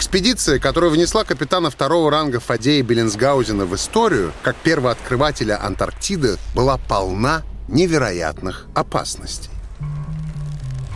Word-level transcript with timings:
Экспедиция, 0.00 0.58
которая 0.58 0.90
внесла 0.90 1.24
капитана 1.24 1.68
второго 1.68 2.10
ранга 2.10 2.40
Фадея 2.40 2.82
Беллинсгаузена 2.82 3.66
в 3.66 3.74
историю, 3.74 4.32
как 4.42 4.56
первооткрывателя 4.56 5.62
Антарктиды, 5.62 6.38
была 6.54 6.78
полна 6.78 7.42
невероятных 7.68 8.64
опасностей. 8.74 9.50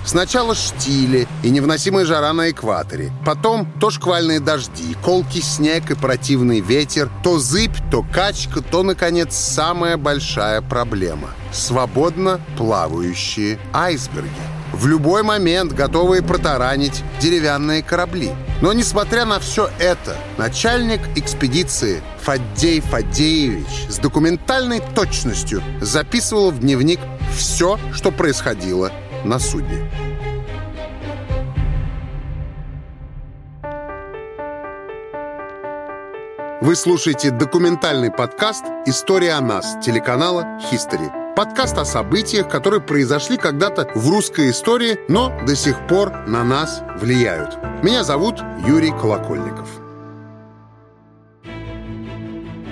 Сначала 0.06 0.54
штили 0.54 1.28
и 1.42 1.50
невыносимая 1.50 2.06
жара 2.06 2.32
на 2.32 2.50
экваторе. 2.50 3.12
Потом 3.26 3.70
то 3.78 3.90
шквальные 3.90 4.40
дожди, 4.40 4.96
колкий 5.04 5.42
снег 5.42 5.90
и 5.90 5.94
противный 5.94 6.60
ветер, 6.60 7.10
то 7.22 7.38
зыбь, 7.38 7.76
то 7.90 8.02
качка, 8.10 8.62
то, 8.62 8.82
наконец, 8.82 9.36
самая 9.36 9.98
большая 9.98 10.62
проблема— 10.62 11.28
свободно 11.52 12.40
плавающие 12.56 13.58
айсберги. 13.74 14.63
В 14.74 14.88
любой 14.88 15.22
момент 15.22 15.72
готовые 15.72 16.20
протаранить 16.20 17.04
деревянные 17.20 17.80
корабли. 17.80 18.32
Но, 18.60 18.72
несмотря 18.72 19.24
на 19.24 19.38
все 19.38 19.70
это, 19.78 20.16
начальник 20.36 21.00
экспедиции 21.14 22.02
Фаддей 22.22 22.80
Фадеевич 22.80 23.86
с 23.88 23.98
документальной 23.98 24.82
точностью 24.96 25.62
записывал 25.80 26.50
в 26.50 26.58
дневник 26.58 26.98
все, 27.36 27.78
что 27.92 28.10
происходило 28.10 28.90
на 29.24 29.38
судне. 29.38 29.88
Вы 36.60 36.74
слушаете 36.74 37.30
документальный 37.30 38.10
подкаст 38.10 38.64
«История 38.86 39.34
о 39.34 39.40
нас» 39.40 39.76
телеканала 39.84 40.58
«Хистори». 40.68 41.23
Подкаст 41.36 41.76
о 41.78 41.84
событиях, 41.84 42.48
которые 42.48 42.80
произошли 42.80 43.36
когда-то 43.36 43.90
в 43.96 44.08
русской 44.08 44.50
истории, 44.50 45.00
но 45.08 45.32
до 45.44 45.56
сих 45.56 45.84
пор 45.88 46.12
на 46.28 46.44
нас 46.44 46.80
влияют. 47.00 47.58
Меня 47.82 48.04
зовут 48.04 48.36
Юрий 48.64 48.92
Колокольников. 48.92 49.68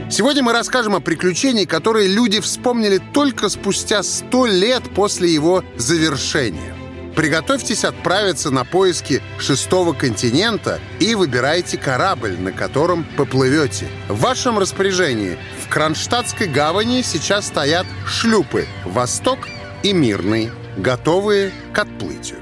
Сегодня 0.08 0.44
мы 0.44 0.52
расскажем 0.52 0.94
о 0.94 1.00
приключении, 1.00 1.64
которые 1.64 2.06
люди 2.06 2.38
вспомнили 2.38 3.00
только 3.12 3.48
спустя 3.48 4.04
сто 4.04 4.46
лет 4.46 4.84
после 4.94 5.28
его 5.28 5.64
завершения. 5.76 6.81
Приготовьтесь 7.14 7.84
отправиться 7.84 8.50
на 8.50 8.64
поиски 8.64 9.22
шестого 9.38 9.92
континента 9.92 10.80
и 10.98 11.14
выбирайте 11.14 11.76
корабль, 11.76 12.38
на 12.38 12.52
котором 12.52 13.04
поплывете. 13.16 13.86
В 14.08 14.20
вашем 14.20 14.58
распоряжении 14.58 15.36
в 15.62 15.68
Кронштадтской 15.68 16.46
гавани 16.46 17.02
сейчас 17.02 17.48
стоят 17.48 17.86
шлюпы 18.06 18.66
«Восток» 18.84 19.40
и 19.82 19.92
«Мирный», 19.92 20.50
готовые 20.78 21.52
к 21.74 21.78
отплытию. 21.78 22.38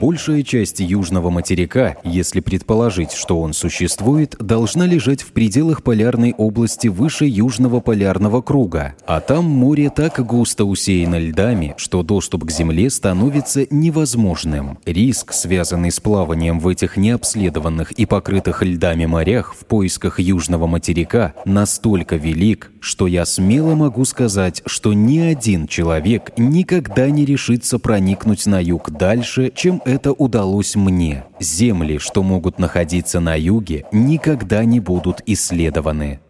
Большая 0.01 0.43
часть 0.43 0.81
южного 0.81 1.31
материка, 1.31 1.97
если 2.03 2.41
предположить, 2.41 3.13
что 3.13 3.41
он 3.41 3.53
существует, 3.53 4.35
должна 4.41 4.87
лежать 4.87 5.23
в 5.23 5.33
пределах 5.33 5.83
полярной 5.83 6.35
области 6.37 6.89
выше 6.89 7.27
южного 7.27 7.81
полярного 7.81 8.43
круга, 8.43 8.95
а 9.07 9.21
там 9.21 9.45
море 9.45 9.91
так 9.91 10.19
густо 10.27 10.65
усеяно 10.65 11.19
льдами, 11.19 11.75
что 11.77 12.03
доступ 12.03 12.45
к 12.45 12.51
Земле 12.51 12.91
становится 12.91 13.67
невозможным. 13.71 14.79
Риск, 14.85 15.33
связанный 15.33 15.93
с 15.93 16.01
плаванием 16.01 16.59
в 16.59 16.67
этих 16.69 16.97
необследованных 16.97 17.93
и 17.93 18.05
покрытых 18.05 18.63
льдами 18.63 19.07
морях 19.07 19.55
в 19.55 19.65
поисках 19.65 20.19
южного 20.19 20.67
материка, 20.67 21.35
настолько 21.45 22.17
велик, 22.17 22.73
что 22.81 23.07
я 23.07 23.25
смело 23.25 23.75
могу 23.77 24.05
сказать, 24.05 24.63
что 24.67 24.93
ни 24.93 25.21
один 25.21 25.69
человек 25.69 26.33
никогда 26.37 27.09
не 27.11 27.25
решится 27.25 27.79
проникнуть 27.79 28.45
на 28.47 28.61
юг 28.61 28.91
дальше, 28.91 29.53
чем 29.55 29.81
это 29.85 29.94
удалось 30.13 30.77
мне. 30.77 31.25
Земли, 31.41 31.99
что 31.99 32.23
могут 32.23 32.59
находиться 32.59 33.21
на 33.21 33.35
юге, 33.39 33.87
никогда 33.93 34.65
не 34.65 34.81
будут 34.81 35.23
исследованы. 35.27 36.21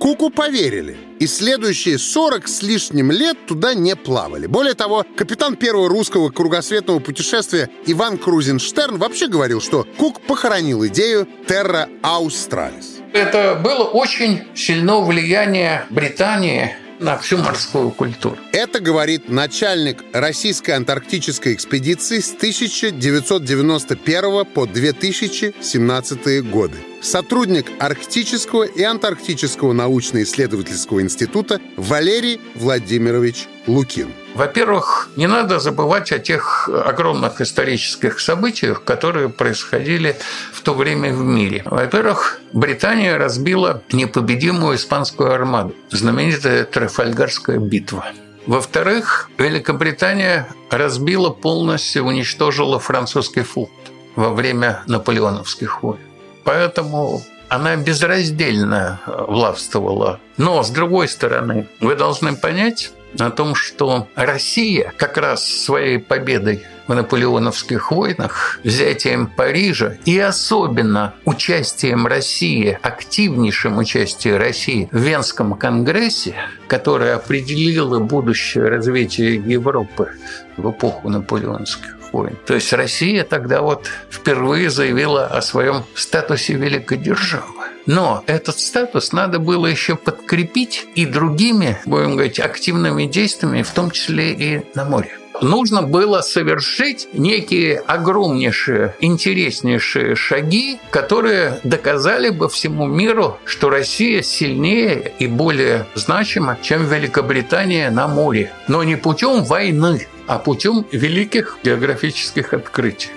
Куку 0.00 0.30
поверили, 0.30 0.96
и 1.18 1.26
следующие 1.26 1.98
40 1.98 2.48
с 2.48 2.62
лишним 2.62 3.10
лет 3.10 3.36
туда 3.46 3.74
не 3.74 3.94
плавали. 3.94 4.46
Более 4.46 4.72
того, 4.72 5.04
капитан 5.14 5.56
первого 5.56 5.90
русского 5.90 6.30
кругосветного 6.30 7.00
путешествия 7.00 7.68
Иван 7.84 8.16
Крузенштерн 8.16 8.96
вообще 8.96 9.28
говорил, 9.28 9.60
что 9.60 9.86
Кук 9.98 10.22
похоронил 10.22 10.86
идею 10.86 11.28
«Терра 11.46 11.86
Аустралис». 12.02 13.00
Это 13.12 13.60
было 13.62 13.84
очень 13.84 14.44
сильное 14.54 15.00
влияние 15.02 15.84
Британии 15.90 16.74
на 17.00 17.18
всю 17.18 17.38
морскую 17.38 17.90
культуру. 17.90 18.36
Это 18.52 18.78
говорит 18.80 19.28
начальник 19.28 20.04
российской 20.12 20.72
антарктической 20.72 21.54
экспедиции 21.54 22.20
с 22.20 22.34
1991 22.34 24.44
по 24.46 24.66
2017 24.66 26.50
годы. 26.50 26.76
Сотрудник 27.00 27.66
Арктического 27.78 28.64
и 28.64 28.82
Антарктического 28.82 29.72
научно-исследовательского 29.72 31.00
института 31.00 31.60
Валерий 31.76 32.40
Владимирович 32.54 33.48
Лукин. 33.66 34.12
Во-первых, 34.34 35.10
не 35.16 35.26
надо 35.26 35.58
забывать 35.58 36.12
о 36.12 36.18
тех 36.18 36.68
огромных 36.68 37.40
исторических 37.40 38.20
событиях, 38.20 38.84
которые 38.84 39.28
происходили 39.28 40.16
в 40.52 40.60
то 40.60 40.74
время 40.74 41.12
в 41.12 41.24
мире. 41.24 41.62
Во-первых, 41.64 42.40
Британия 42.52 43.18
разбила 43.18 43.82
непобедимую 43.92 44.76
испанскую 44.76 45.32
армаду, 45.32 45.74
знаменитая 45.90 46.64
Трафальгарская 46.64 47.58
битва. 47.58 48.06
Во-вторых, 48.46 49.30
Великобритания 49.38 50.48
разбила 50.70 51.30
полностью, 51.30 52.04
уничтожила 52.04 52.78
французский 52.78 53.42
флот 53.42 53.70
во 54.16 54.30
время 54.30 54.82
наполеоновских 54.86 55.82
войн. 55.82 56.00
Поэтому 56.44 57.22
она 57.48 57.76
безраздельно 57.76 59.00
властвовала. 59.06 60.20
Но, 60.36 60.62
с 60.62 60.70
другой 60.70 61.08
стороны, 61.08 61.66
вы 61.80 61.96
должны 61.96 62.36
понять 62.36 62.92
о 63.18 63.30
том, 63.30 63.56
что 63.56 64.06
Россия 64.14 64.92
как 64.96 65.18
раз 65.18 65.44
своей 65.44 65.98
победой 65.98 66.62
в 66.86 66.94
наполеоновских 66.94 67.90
войнах, 67.90 68.60
взятием 68.62 69.26
Парижа 69.26 69.96
и 70.04 70.18
особенно 70.18 71.14
участием 71.24 72.06
России, 72.06 72.78
активнейшим 72.82 73.78
участием 73.78 74.36
России 74.36 74.88
в 74.92 74.98
Венском 74.98 75.54
конгрессе, 75.54 76.34
которое 76.68 77.16
определило 77.16 77.98
будущее 77.98 78.68
развитие 78.68 79.36
Европы 79.36 80.12
в 80.56 80.70
эпоху 80.70 81.08
наполеонских 81.08 81.99
войн. 82.12 82.36
То 82.46 82.54
есть 82.54 82.72
Россия 82.72 83.24
тогда 83.24 83.62
вот 83.62 83.88
впервые 84.10 84.70
заявила 84.70 85.26
о 85.26 85.42
своем 85.42 85.84
статусе 85.94 86.54
великой 86.54 86.98
державы. 86.98 87.44
Но 87.86 88.22
этот 88.26 88.58
статус 88.58 89.12
надо 89.12 89.38
было 89.38 89.66
еще 89.66 89.96
подкрепить 89.96 90.86
и 90.94 91.06
другими, 91.06 91.78
будем 91.86 92.12
говорить, 92.12 92.38
активными 92.38 93.06
действиями, 93.06 93.62
в 93.62 93.70
том 93.70 93.90
числе 93.90 94.32
и 94.32 94.62
на 94.74 94.84
море 94.84 95.19
нужно 95.42 95.82
было 95.82 96.20
совершить 96.20 97.08
некие 97.12 97.78
огромнейшие, 97.78 98.94
интереснейшие 99.00 100.14
шаги, 100.16 100.78
которые 100.90 101.60
доказали 101.64 102.30
бы 102.30 102.48
всему 102.48 102.86
миру, 102.86 103.38
что 103.44 103.70
Россия 103.70 104.22
сильнее 104.22 105.12
и 105.18 105.26
более 105.26 105.86
значима, 105.94 106.58
чем 106.62 106.86
Великобритания 106.86 107.90
на 107.90 108.08
море. 108.08 108.52
Но 108.68 108.82
не 108.82 108.96
путем 108.96 109.44
войны, 109.44 110.06
а 110.26 110.38
путем 110.38 110.86
великих 110.92 111.58
географических 111.62 112.54
открытий. 112.54 113.10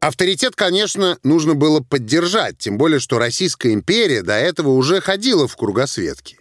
Авторитет, 0.00 0.54
конечно, 0.54 1.18
нужно 1.24 1.54
было 1.54 1.80
поддержать, 1.80 2.58
тем 2.58 2.78
более, 2.78 3.00
что 3.00 3.18
Российская 3.18 3.72
империя 3.72 4.22
до 4.22 4.34
этого 4.34 4.68
уже 4.68 5.00
ходила 5.00 5.48
в 5.48 5.56
кругосветке. 5.56 6.35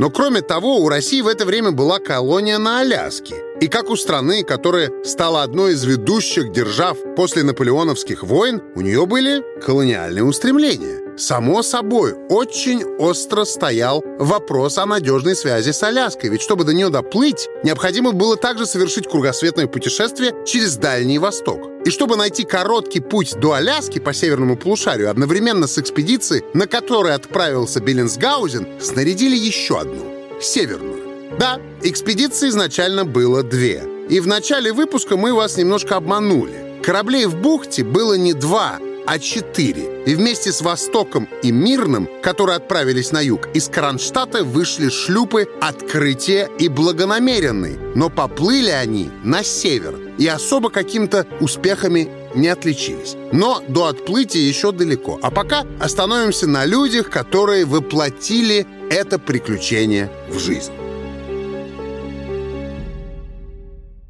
Но 0.00 0.08
кроме 0.08 0.40
того, 0.40 0.78
у 0.78 0.88
России 0.88 1.20
в 1.20 1.26
это 1.28 1.44
время 1.44 1.72
была 1.72 1.98
колония 1.98 2.56
на 2.56 2.80
Аляске. 2.80 3.49
И 3.60 3.68
как 3.68 3.90
у 3.90 3.96
страны, 3.96 4.42
которая 4.42 4.90
стала 5.04 5.42
одной 5.42 5.74
из 5.74 5.84
ведущих 5.84 6.50
держав 6.50 6.96
после 7.14 7.42
наполеоновских 7.42 8.22
войн, 8.22 8.62
у 8.74 8.80
нее 8.80 9.04
были 9.04 9.42
колониальные 9.60 10.24
устремления. 10.24 10.98
Само 11.18 11.62
собой, 11.62 12.14
очень 12.30 12.82
остро 12.98 13.44
стоял 13.44 14.02
вопрос 14.18 14.78
о 14.78 14.86
надежной 14.86 15.36
связи 15.36 15.72
с 15.72 15.82
Аляской, 15.82 16.30
ведь 16.30 16.40
чтобы 16.40 16.64
до 16.64 16.72
нее 16.72 16.88
доплыть, 16.88 17.50
необходимо 17.62 18.12
было 18.12 18.38
также 18.38 18.64
совершить 18.64 19.06
кругосветное 19.06 19.66
путешествие 19.66 20.32
через 20.46 20.76
Дальний 20.76 21.18
Восток. 21.18 21.60
И 21.84 21.90
чтобы 21.90 22.16
найти 22.16 22.44
короткий 22.44 23.00
путь 23.00 23.34
до 23.38 23.52
Аляски 23.52 23.98
по 23.98 24.14
северному 24.14 24.56
полушарию, 24.56 25.10
одновременно 25.10 25.66
с 25.66 25.76
экспедицией, 25.76 26.44
на 26.54 26.66
которой 26.66 27.12
отправился 27.12 27.80
Беллинсгаузен, 27.80 28.80
снарядили 28.80 29.36
еще 29.36 29.80
одну— 29.80 30.06
северную. 30.40 31.09
Да, 31.38 31.60
экспедиций 31.82 32.48
изначально 32.48 33.04
было 33.04 33.42
две. 33.42 33.84
И 34.08 34.20
в 34.20 34.26
начале 34.26 34.72
выпуска 34.72 35.16
мы 35.16 35.32
вас 35.32 35.56
немножко 35.56 35.96
обманули. 35.96 36.82
Кораблей 36.82 37.26
в 37.26 37.36
бухте 37.36 37.84
было 37.84 38.14
не 38.14 38.32
два, 38.32 38.78
а 39.06 39.18
четыре. 39.18 40.02
И 40.04 40.14
вместе 40.14 40.50
с 40.52 40.62
Востоком 40.62 41.28
и 41.42 41.52
Мирным, 41.52 42.08
которые 42.22 42.56
отправились 42.56 43.12
на 43.12 43.20
юг, 43.20 43.48
из 43.54 43.68
Кронштадта 43.68 44.44
вышли 44.44 44.88
шлюпы 44.88 45.46
«Открытие» 45.60 46.48
и 46.58 46.68
«Благонамеренный». 46.68 47.78
Но 47.94 48.08
поплыли 48.08 48.70
они 48.70 49.10
на 49.22 49.44
север 49.44 49.96
и 50.18 50.26
особо 50.26 50.70
каким-то 50.70 51.26
успехами 51.40 52.08
не 52.34 52.48
отличились. 52.48 53.16
Но 53.32 53.62
до 53.68 53.86
отплытия 53.86 54.42
еще 54.42 54.72
далеко. 54.72 55.18
А 55.22 55.30
пока 55.30 55.64
остановимся 55.78 56.46
на 56.46 56.64
людях, 56.64 57.10
которые 57.10 57.64
воплотили 57.64 58.66
это 58.90 59.18
приключение 59.18 60.10
в 60.28 60.38
жизнь. 60.38 60.72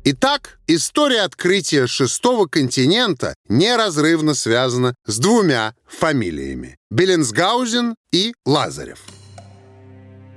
Итак, 0.02 0.58
история 0.66 1.22
открытия 1.22 1.86
шестого 1.86 2.46
континента 2.46 3.34
неразрывно 3.48 4.32
связана 4.32 4.94
с 5.06 5.18
двумя 5.18 5.74
фамилиями– 5.86 6.78
Беленсгаузен 6.90 7.96
и 8.10 8.32
Лазарев. 8.46 9.00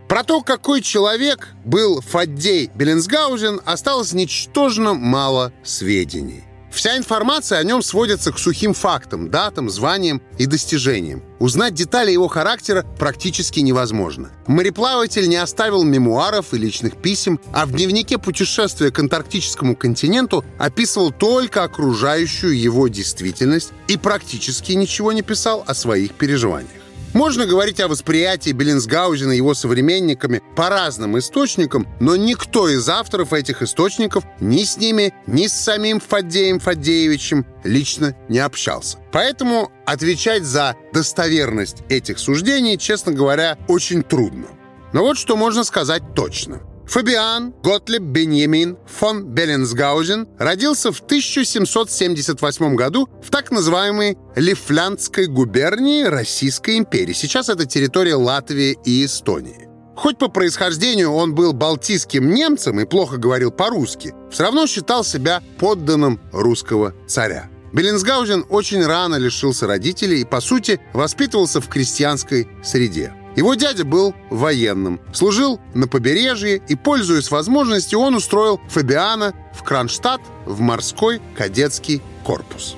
Про 0.09 0.25
то, 0.25 0.41
какой 0.41 0.81
человек 0.81 1.47
был 1.63 2.01
Фаддей 2.01 2.71
Беленсгаузен, 2.75 3.61
осталось 3.63 4.11
ничтожно 4.11 4.93
мало 4.93 5.53
сведений. 5.63 6.43
Вся 6.73 6.97
информация 6.97 7.59
о 7.59 7.63
нем 7.63 7.83
сводится 7.83 8.31
к 8.31 8.39
сухим 8.39 8.73
фактам, 8.73 9.29
датам, 9.29 9.69
званиям 9.69 10.23
и 10.39 10.47
достижениям. 10.47 11.23
Узнать 11.39 11.75
детали 11.75 12.11
его 12.11 12.27
характера 12.27 12.83
практически 12.97 13.59
невозможно. 13.59 14.31
Мореплаватель 14.47 15.29
не 15.29 15.35
оставил 15.35 15.83
мемуаров 15.83 16.53
и 16.53 16.57
личных 16.57 16.97
писем, 16.97 17.39
а 17.53 17.67
в 17.67 17.71
дневнике 17.71 18.17
путешествия 18.17 18.89
к 18.89 18.97
антарктическому 18.97 19.75
континенту 19.75 20.43
описывал 20.57 21.11
только 21.11 21.63
окружающую 21.63 22.59
его 22.59 22.87
действительность 22.87 23.71
и 23.87 23.95
практически 23.95 24.71
ничего 24.71 25.11
не 25.11 25.21
писал 25.21 25.63
о 25.67 25.75
своих 25.75 26.13
переживаниях. 26.13 26.82
Можно 27.13 27.45
говорить 27.45 27.79
о 27.79 27.87
восприятии 27.87 28.49
Беллинсгаузена 28.49 29.33
его 29.33 29.53
современниками 29.53 30.41
по 30.55 30.69
разным 30.69 31.17
источникам, 31.19 31.87
но 31.99 32.15
никто 32.15 32.67
из 32.67 32.89
авторов 32.89 33.33
этих 33.33 33.61
источников 33.61 34.23
ни 34.39 34.63
с 34.63 34.77
ними, 34.77 35.13
ни 35.27 35.45
с 35.45 35.53
самим 35.53 35.99
Фаддеем 35.99 36.59
Фаддеевичем 36.59 37.45
лично 37.63 38.15
не 38.29 38.39
общался. 38.39 38.97
Поэтому 39.11 39.71
отвечать 39.85 40.43
за 40.43 40.75
достоверность 40.91 41.83
этих 41.87 42.17
суждений, 42.17 42.79
честно 42.79 43.11
говоря, 43.11 43.59
очень 43.67 44.01
трудно. 44.01 44.47
Но 44.91 45.01
вот 45.01 45.17
что 45.17 45.37
можно 45.37 45.63
сказать 45.63 46.01
точно– 46.15 46.61
Фабиан 46.87 47.53
Готлеб 47.63 48.03
Беньямин 48.03 48.77
фон 48.85 49.25
Беллинсгаузен 49.25 50.27
родился 50.37 50.91
в 50.91 50.99
1778 50.99 52.75
году 52.75 53.07
в 53.23 53.29
так 53.29 53.51
называемой 53.51 54.17
Лифляндской 54.35 55.27
губернии 55.27 56.03
Российской 56.03 56.77
империи. 56.77 57.13
Сейчас 57.13 57.49
это 57.49 57.65
территория 57.65 58.15
Латвии 58.15 58.77
и 58.85 59.05
Эстонии. 59.05 59.69
Хоть 59.95 60.17
по 60.17 60.27
происхождению 60.27 61.11
он 61.13 61.33
был 61.33 61.53
балтийским 61.53 62.33
немцем 62.33 62.79
и 62.79 62.85
плохо 62.85 63.17
говорил 63.17 63.51
по-русски, 63.51 64.13
все 64.31 64.43
равно 64.43 64.67
считал 64.67 65.03
себя 65.03 65.41
подданным 65.59 66.19
русского 66.31 66.93
царя. 67.07 67.49
Беллинсгаузен 67.73 68.45
очень 68.49 68.85
рано 68.85 69.15
лишился 69.15 69.65
родителей 69.65 70.21
и, 70.21 70.25
по 70.25 70.41
сути, 70.41 70.79
воспитывался 70.93 71.59
в 71.59 71.67
крестьянской 71.69 72.47
среде. 72.63 73.13
Его 73.35 73.55
дядя 73.55 73.83
был 73.83 74.13
военным, 74.29 74.99
служил 75.11 75.59
на 75.73 75.87
побережье, 75.87 76.61
и, 76.67 76.75
пользуясь 76.75 77.31
возможностью, 77.31 77.99
он 77.99 78.15
устроил 78.15 78.61
Фабиана 78.69 79.33
в 79.55 79.63
Кронштадт 79.63 80.21
в 80.45 80.59
морской 80.59 81.21
кадетский 81.35 82.01
корпус. 82.23 82.75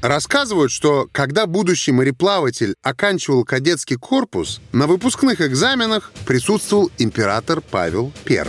Рассказывают, 0.00 0.72
что 0.72 1.08
когда 1.12 1.46
будущий 1.46 1.92
мореплаватель 1.92 2.74
оканчивал 2.82 3.44
кадетский 3.44 3.96
корпус, 3.96 4.60
на 4.72 4.86
выпускных 4.86 5.42
экзаменах 5.42 6.12
присутствовал 6.24 6.90
император 6.98 7.60
Павел 7.60 8.12
I. 8.26 8.46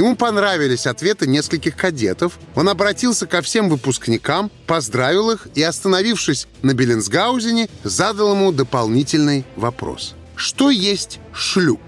Ему 0.00 0.16
понравились 0.16 0.86
ответы 0.86 1.26
нескольких 1.26 1.76
кадетов. 1.76 2.38
Он 2.54 2.70
обратился 2.70 3.26
ко 3.26 3.42
всем 3.42 3.68
выпускникам, 3.68 4.50
поздравил 4.66 5.30
их 5.30 5.46
и, 5.54 5.62
остановившись 5.62 6.46
на 6.62 6.72
Беллинсгаузене, 6.72 7.68
задал 7.84 8.32
ему 8.32 8.50
дополнительный 8.50 9.44
вопрос. 9.56 10.14
Что 10.36 10.70
есть 10.70 11.18
шлюп? 11.34 11.82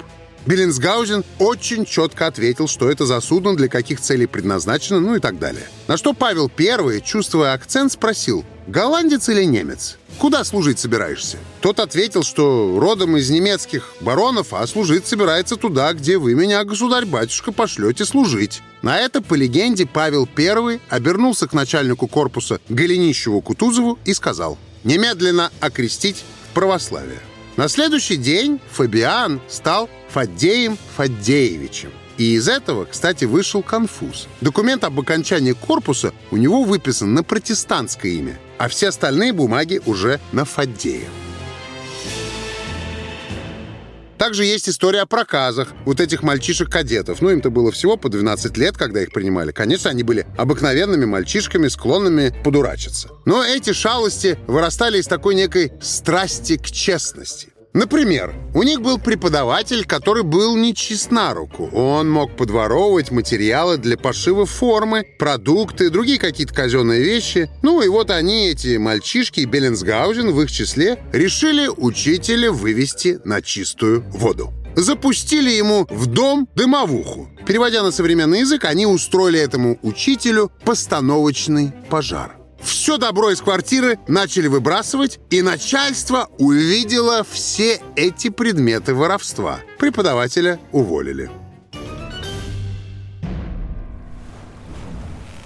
Беллинсгаузен 0.44 1.24
очень 1.38 1.86
четко 1.86 2.26
ответил, 2.26 2.68
что 2.68 2.90
это 2.90 3.06
за 3.06 3.18
судно, 3.22 3.56
для 3.56 3.68
каких 3.68 3.98
целей 3.98 4.26
предназначено, 4.26 5.00
ну 5.00 5.14
и 5.14 5.18
так 5.18 5.38
далее. 5.38 5.64
На 5.88 5.96
что 5.96 6.12
Павел 6.12 6.50
I, 6.58 7.00
чувствуя 7.00 7.54
акцент, 7.54 7.92
спросил, 7.92 8.44
голландец 8.66 9.28
или 9.28 9.44
немец? 9.44 9.96
Куда 10.18 10.44
служить 10.44 10.78
собираешься? 10.78 11.38
Тот 11.60 11.80
ответил, 11.80 12.22
что 12.22 12.78
родом 12.78 13.16
из 13.16 13.30
немецких 13.30 13.94
баронов, 14.00 14.52
а 14.52 14.66
служить 14.66 15.06
собирается 15.06 15.56
туда, 15.56 15.92
где 15.92 16.18
вы 16.18 16.34
меня, 16.34 16.62
государь-батюшка, 16.64 17.52
пошлете 17.52 18.04
служить. 18.04 18.62
На 18.82 18.98
это, 18.98 19.22
по 19.22 19.34
легенде, 19.34 19.86
Павел 19.86 20.28
I 20.36 20.80
обернулся 20.88 21.48
к 21.48 21.52
начальнику 21.52 22.06
корпуса 22.06 22.60
Голенищеву-Кутузову 22.68 23.98
и 24.04 24.14
сказал 24.14 24.58
«Немедленно 24.84 25.50
окрестить 25.60 26.24
в 26.50 26.54
православие». 26.54 27.20
На 27.56 27.68
следующий 27.68 28.16
день 28.16 28.60
Фабиан 28.72 29.40
стал 29.48 29.90
Фаддеем 30.08 30.78
Фаддеевичем. 30.96 31.90
И 32.18 32.34
из 32.34 32.48
этого, 32.48 32.84
кстати, 32.84 33.24
вышел 33.24 33.62
конфуз. 33.62 34.26
Документ 34.40 34.84
об 34.84 34.98
окончании 35.00 35.52
корпуса 35.52 36.12
у 36.30 36.36
него 36.36 36.62
выписан 36.64 37.14
на 37.14 37.22
протестантское 37.22 38.12
имя, 38.12 38.38
а 38.62 38.68
все 38.68 38.90
остальные 38.90 39.32
бумаги 39.32 39.82
уже 39.86 40.20
на 40.30 40.44
Фаддея. 40.44 41.08
Также 44.18 44.44
есть 44.44 44.68
история 44.68 45.00
о 45.00 45.06
проказах 45.06 45.70
вот 45.84 45.98
этих 45.98 46.22
мальчишек-кадетов. 46.22 47.20
Ну, 47.20 47.30
им-то 47.30 47.50
было 47.50 47.72
всего 47.72 47.96
по 47.96 48.08
12 48.08 48.56
лет, 48.56 48.76
когда 48.76 49.02
их 49.02 49.10
принимали. 49.10 49.50
Конечно, 49.50 49.90
они 49.90 50.04
были 50.04 50.28
обыкновенными 50.38 51.06
мальчишками, 51.06 51.66
склонными 51.66 52.32
подурачиться. 52.44 53.08
Но 53.24 53.44
эти 53.44 53.72
шалости 53.72 54.38
вырастали 54.46 54.98
из 55.00 55.08
такой 55.08 55.34
некой 55.34 55.72
страсти 55.82 56.56
к 56.56 56.66
честности. 56.66 57.51
Например, 57.72 58.34
у 58.54 58.62
них 58.62 58.82
был 58.82 58.98
преподаватель, 58.98 59.86
который 59.86 60.22
был 60.22 60.56
нечист 60.56 61.10
на 61.10 61.32
руку. 61.32 61.70
Он 61.72 62.10
мог 62.10 62.36
подворовывать 62.36 63.10
материалы 63.10 63.78
для 63.78 63.96
пошива 63.96 64.44
формы, 64.44 65.06
продукты, 65.18 65.88
другие 65.88 66.18
какие-то 66.18 66.52
казенные 66.52 67.02
вещи. 67.02 67.50
Ну 67.62 67.80
и 67.80 67.88
вот 67.88 68.10
они, 68.10 68.48
эти 68.48 68.76
мальчишки 68.76 69.40
и 69.40 69.46
Беллинсгаузен 69.46 70.32
в 70.32 70.42
их 70.42 70.52
числе, 70.52 70.98
решили 71.12 71.68
учителя 71.68 72.52
вывести 72.52 73.20
на 73.24 73.40
чистую 73.40 74.04
воду 74.10 74.52
запустили 74.74 75.50
ему 75.50 75.86
в 75.90 76.06
дом 76.06 76.48
дымовуху. 76.54 77.28
Переводя 77.46 77.82
на 77.82 77.90
современный 77.90 78.40
язык, 78.40 78.64
они 78.64 78.86
устроили 78.86 79.38
этому 79.38 79.78
учителю 79.82 80.50
постановочный 80.64 81.72
пожар. 81.90 82.41
Все 82.62 82.96
добро 82.96 83.30
из 83.30 83.40
квартиры 83.40 83.98
начали 84.06 84.46
выбрасывать, 84.46 85.18
и 85.30 85.42
начальство 85.42 86.28
увидело 86.38 87.24
все 87.28 87.80
эти 87.96 88.28
предметы 88.28 88.94
воровства. 88.94 89.60
Преподавателя 89.78 90.58
уволили. 90.72 91.30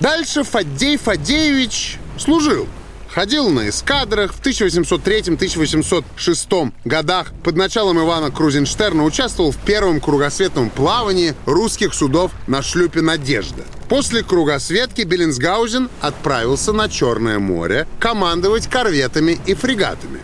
Дальше 0.00 0.44
Фаддей 0.44 0.98
Фадеевич 0.98 1.98
служил 2.18 2.68
ходил 3.16 3.48
на 3.48 3.68
эскадрах. 3.70 4.34
В 4.34 4.42
1803-1806 4.42 6.72
годах 6.84 7.32
под 7.42 7.56
началом 7.56 7.98
Ивана 7.98 8.30
Крузенштерна 8.30 9.04
участвовал 9.04 9.52
в 9.52 9.56
первом 9.56 10.02
кругосветном 10.02 10.68
плавании 10.68 11.34
русских 11.46 11.94
судов 11.94 12.32
на 12.46 12.60
шлюпе 12.60 13.00
«Надежда». 13.00 13.64
После 13.88 14.22
кругосветки 14.22 15.00
Беллинсгаузен 15.00 15.88
отправился 16.02 16.74
на 16.74 16.90
Черное 16.90 17.38
море 17.38 17.88
командовать 17.98 18.66
корветами 18.66 19.40
и 19.46 19.54
фрегатами. 19.54 20.20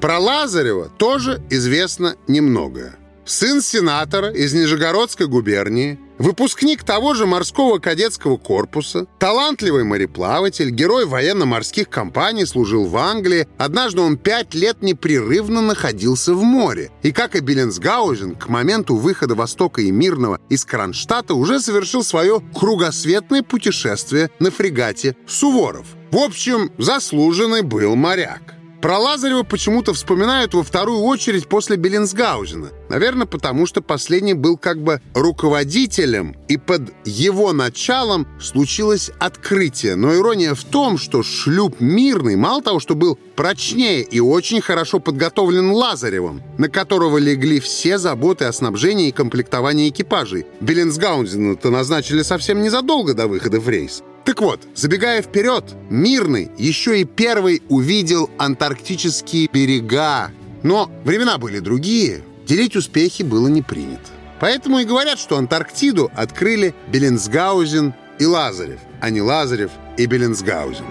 Про 0.00 0.20
Лазарева 0.20 0.90
тоже 0.96 1.42
известно 1.50 2.14
немногое. 2.28 2.94
Сын 3.24 3.62
сенатора 3.62 4.30
из 4.30 4.54
Нижегородской 4.54 5.26
губернии, 5.26 5.98
выпускник 6.22 6.84
того 6.84 7.14
же 7.14 7.26
морского 7.26 7.78
кадетского 7.78 8.36
корпуса, 8.36 9.06
талантливый 9.18 9.84
мореплаватель, 9.84 10.70
герой 10.70 11.04
военно-морских 11.04 11.88
компаний, 11.88 12.46
служил 12.46 12.86
в 12.86 12.96
Англии. 12.96 13.48
Однажды 13.58 14.00
он 14.00 14.16
пять 14.16 14.54
лет 14.54 14.82
непрерывно 14.82 15.60
находился 15.60 16.32
в 16.34 16.42
море. 16.42 16.90
И, 17.02 17.12
как 17.12 17.34
и 17.34 17.40
Беленсгаузен, 17.40 18.36
к 18.36 18.48
моменту 18.48 18.96
выхода 18.96 19.34
Востока 19.34 19.82
и 19.82 19.90
Мирного 19.90 20.40
из 20.48 20.64
Кронштадта 20.64 21.34
уже 21.34 21.60
совершил 21.60 22.04
свое 22.04 22.40
кругосветное 22.54 23.42
путешествие 23.42 24.30
на 24.38 24.50
фрегате 24.50 25.16
«Суворов». 25.26 25.86
В 26.12 26.18
общем, 26.18 26.70
заслуженный 26.78 27.62
был 27.62 27.96
моряк. 27.96 28.61
Про 28.82 28.98
Лазарева 28.98 29.44
почему-то 29.44 29.94
вспоминают 29.94 30.54
во 30.54 30.64
вторую 30.64 31.02
очередь 31.02 31.46
после 31.46 31.76
Беллинсгаузена. 31.76 32.70
Наверное, 32.88 33.28
потому 33.28 33.64
что 33.64 33.80
последний 33.80 34.34
был 34.34 34.56
как 34.56 34.82
бы 34.82 35.00
руководителем, 35.14 36.34
и 36.48 36.56
под 36.56 36.92
его 37.04 37.52
началом 37.52 38.26
случилось 38.40 39.12
открытие. 39.20 39.94
Но 39.94 40.12
ирония 40.12 40.56
в 40.56 40.64
том, 40.64 40.98
что 40.98 41.22
шлюп 41.22 41.80
мирный, 41.80 42.34
мало 42.34 42.60
того, 42.60 42.80
что 42.80 42.96
был 42.96 43.16
прочнее 43.36 44.02
и 44.02 44.18
очень 44.18 44.60
хорошо 44.60 44.98
подготовлен 44.98 45.70
Лазаревым, 45.70 46.42
на 46.58 46.68
которого 46.68 47.18
легли 47.18 47.60
все 47.60 47.98
заботы 47.98 48.46
о 48.46 48.52
снабжении 48.52 49.10
и 49.10 49.12
комплектовании 49.12 49.90
экипажей. 49.90 50.44
Беллинсгаузена-то 50.60 51.70
назначили 51.70 52.22
совсем 52.22 52.60
незадолго 52.60 53.14
до 53.14 53.28
выхода 53.28 53.60
в 53.60 53.68
рейс. 53.68 54.02
Так 54.24 54.40
вот, 54.40 54.60
забегая 54.74 55.20
вперед, 55.20 55.64
Мирный 55.90 56.50
еще 56.56 57.00
и 57.00 57.04
первый 57.04 57.62
увидел 57.68 58.30
антарктические 58.38 59.48
берега. 59.52 60.30
Но 60.62 60.90
времена 61.04 61.38
были 61.38 61.58
другие, 61.58 62.22
делить 62.46 62.76
успехи 62.76 63.22
было 63.22 63.48
не 63.48 63.62
принято. 63.62 64.10
Поэтому 64.40 64.80
и 64.80 64.84
говорят, 64.84 65.20
что 65.20 65.36
Антарктиду 65.36 66.10
открыли 66.16 66.74
Беленсгаузен 66.88 67.94
и 68.18 68.26
Лазарев, 68.26 68.80
а 69.00 69.10
не 69.10 69.20
Лазарев 69.20 69.70
и 69.96 70.06
Беленсгаузен. 70.06 70.84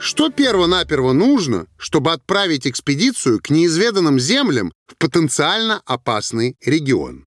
Что 0.00 0.30
перво-наперво 0.30 1.12
нужно, 1.12 1.66
чтобы 1.76 2.12
отправить 2.12 2.66
экспедицию 2.66 3.40
к 3.40 3.50
неизведанным 3.50 4.18
землям 4.18 4.72
в 4.86 4.96
потенциально 4.96 5.80
опасный 5.86 6.56
регион? 6.64 7.27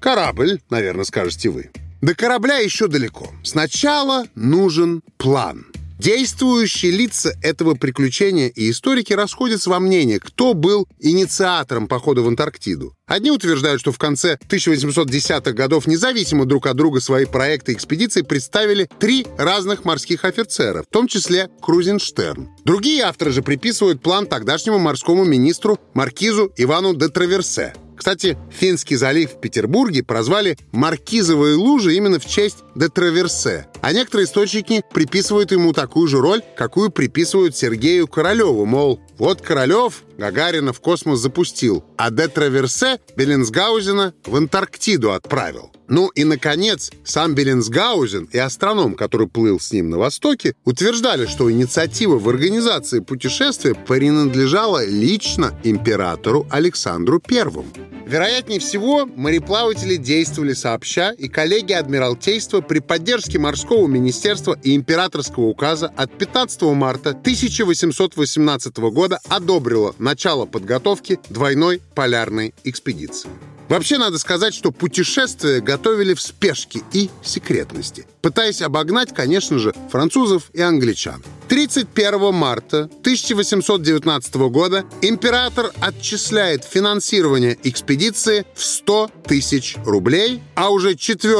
Корабль, 0.00 0.60
наверное, 0.70 1.04
скажете 1.04 1.50
вы. 1.50 1.70
До 2.00 2.14
корабля 2.14 2.58
еще 2.58 2.86
далеко. 2.86 3.32
Сначала 3.42 4.26
нужен 4.34 5.02
план. 5.16 5.66
Действующие 5.98 6.92
лица 6.92 7.32
этого 7.42 7.74
приключения 7.74 8.46
и 8.46 8.70
историки 8.70 9.12
расходятся 9.12 9.68
во 9.68 9.80
мнении, 9.80 10.18
кто 10.18 10.54
был 10.54 10.86
инициатором 11.00 11.88
похода 11.88 12.22
в 12.22 12.28
Антарктиду. 12.28 12.94
Одни 13.08 13.32
утверждают, 13.32 13.80
что 13.80 13.90
в 13.90 13.98
конце 13.98 14.38
1810-х 14.48 15.52
годов 15.52 15.88
независимо 15.88 16.44
друг 16.44 16.68
от 16.68 16.76
друга 16.76 17.00
свои 17.00 17.24
проекты 17.24 17.72
экспедиции 17.72 18.22
представили 18.22 18.88
три 19.00 19.26
разных 19.36 19.84
морских 19.84 20.24
офицера, 20.24 20.84
в 20.84 20.86
том 20.86 21.08
числе 21.08 21.50
Крузенштерн. 21.60 22.48
Другие 22.64 23.02
авторы 23.02 23.32
же 23.32 23.42
приписывают 23.42 24.00
план 24.00 24.26
тогдашнему 24.26 24.78
морскому 24.78 25.24
министру 25.24 25.80
Маркизу 25.94 26.52
Ивану 26.56 26.94
де 26.94 27.08
Траверсе. 27.08 27.74
Кстати, 27.98 28.38
Финский 28.52 28.96
залив 28.96 29.32
в 29.32 29.40
Петербурге 29.40 30.04
прозвали 30.04 30.56
«Маркизовые 30.70 31.56
лужи» 31.56 31.96
именно 31.96 32.20
в 32.20 32.26
честь 32.26 32.58
де 32.76 32.88
Траверсе. 32.88 33.66
А 33.80 33.92
некоторые 33.92 34.26
источники 34.26 34.82
приписывают 34.92 35.52
ему 35.52 35.72
такую 35.72 36.08
же 36.08 36.20
роль, 36.20 36.42
какую 36.56 36.90
приписывают 36.90 37.56
Сергею 37.56 38.08
Королеву, 38.08 38.64
мол, 38.64 39.00
вот 39.18 39.40
Королев 39.40 40.02
Гагарина 40.16 40.72
в 40.72 40.80
космос 40.80 41.20
запустил, 41.20 41.84
а 41.96 42.10
де 42.10 42.28
Траверсе 42.28 42.98
Беллинсгаузена 43.16 44.14
в 44.26 44.36
Антарктиду 44.36 45.12
отправил. 45.12 45.70
Ну 45.88 46.08
и, 46.08 46.24
наконец, 46.24 46.90
сам 47.04 47.34
Беллинсгаузен 47.34 48.28
и 48.32 48.38
астроном, 48.38 48.94
который 48.94 49.26
плыл 49.26 49.58
с 49.58 49.72
ним 49.72 49.90
на 49.90 49.98
Востоке, 49.98 50.54
утверждали, 50.64 51.26
что 51.26 51.50
инициатива 51.50 52.18
в 52.18 52.28
организации 52.28 53.00
путешествия 53.00 53.74
принадлежала 53.74 54.84
лично 54.84 55.58
императору 55.64 56.46
Александру 56.50 57.20
Первому. 57.20 57.72
Вероятнее 58.08 58.58
всего, 58.58 59.04
мореплаватели 59.04 59.96
действовали 59.96 60.54
сообща, 60.54 61.10
и 61.10 61.28
коллеги 61.28 61.74
Адмиралтейства 61.74 62.62
при 62.62 62.78
поддержке 62.78 63.38
Морского 63.38 63.86
министерства 63.86 64.58
и 64.62 64.74
императорского 64.74 65.44
указа 65.44 65.92
от 65.94 66.16
15 66.16 66.62
марта 66.74 67.10
1818 67.10 68.78
года 68.78 69.20
одобрила 69.28 69.94
начало 69.98 70.46
подготовки 70.46 71.20
двойной 71.28 71.82
полярной 71.94 72.54
экспедиции. 72.64 73.28
Вообще, 73.68 73.98
надо 73.98 74.18
сказать, 74.18 74.54
что 74.54 74.72
путешествия 74.72 75.60
готовили 75.60 76.14
в 76.14 76.22
спешке 76.22 76.80
и 76.92 77.10
секретности, 77.22 78.06
пытаясь 78.22 78.62
обогнать, 78.62 79.14
конечно 79.14 79.58
же, 79.58 79.74
французов 79.90 80.50
и 80.54 80.60
англичан. 80.62 81.22
31 81.48 82.32
марта 82.34 82.84
1819 83.00 84.34
года 84.50 84.84
император 85.02 85.72
отчисляет 85.80 86.64
финансирование 86.64 87.58
экспедиции 87.62 88.46
в 88.54 88.64
100 88.64 89.10
тысяч 89.26 89.76
рублей, 89.84 90.42
а 90.54 90.70
уже 90.70 90.94
4 90.94 91.30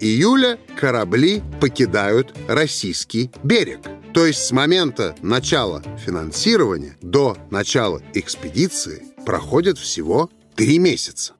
июля 0.00 0.58
корабли 0.78 1.42
покидают 1.60 2.34
российский 2.48 3.30
берег. 3.44 3.80
То 4.14 4.26
есть 4.26 4.44
с 4.44 4.50
момента 4.50 5.14
начала 5.22 5.82
финансирования 6.04 6.96
до 7.02 7.36
начала 7.50 8.02
экспедиции 8.14 9.04
проходит 9.24 9.78
всего 9.78 10.30
три 10.56 10.78
месяца. 10.78 11.34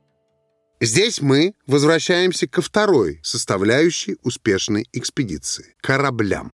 Здесь 0.81 1.21
мы 1.21 1.55
возвращаемся 1.67 2.47
ко 2.47 2.63
второй 2.63 3.19
составляющей 3.25 4.17
успешной 4.23 4.87
экспедиции– 4.93 5.75
кораблям. 5.81 6.53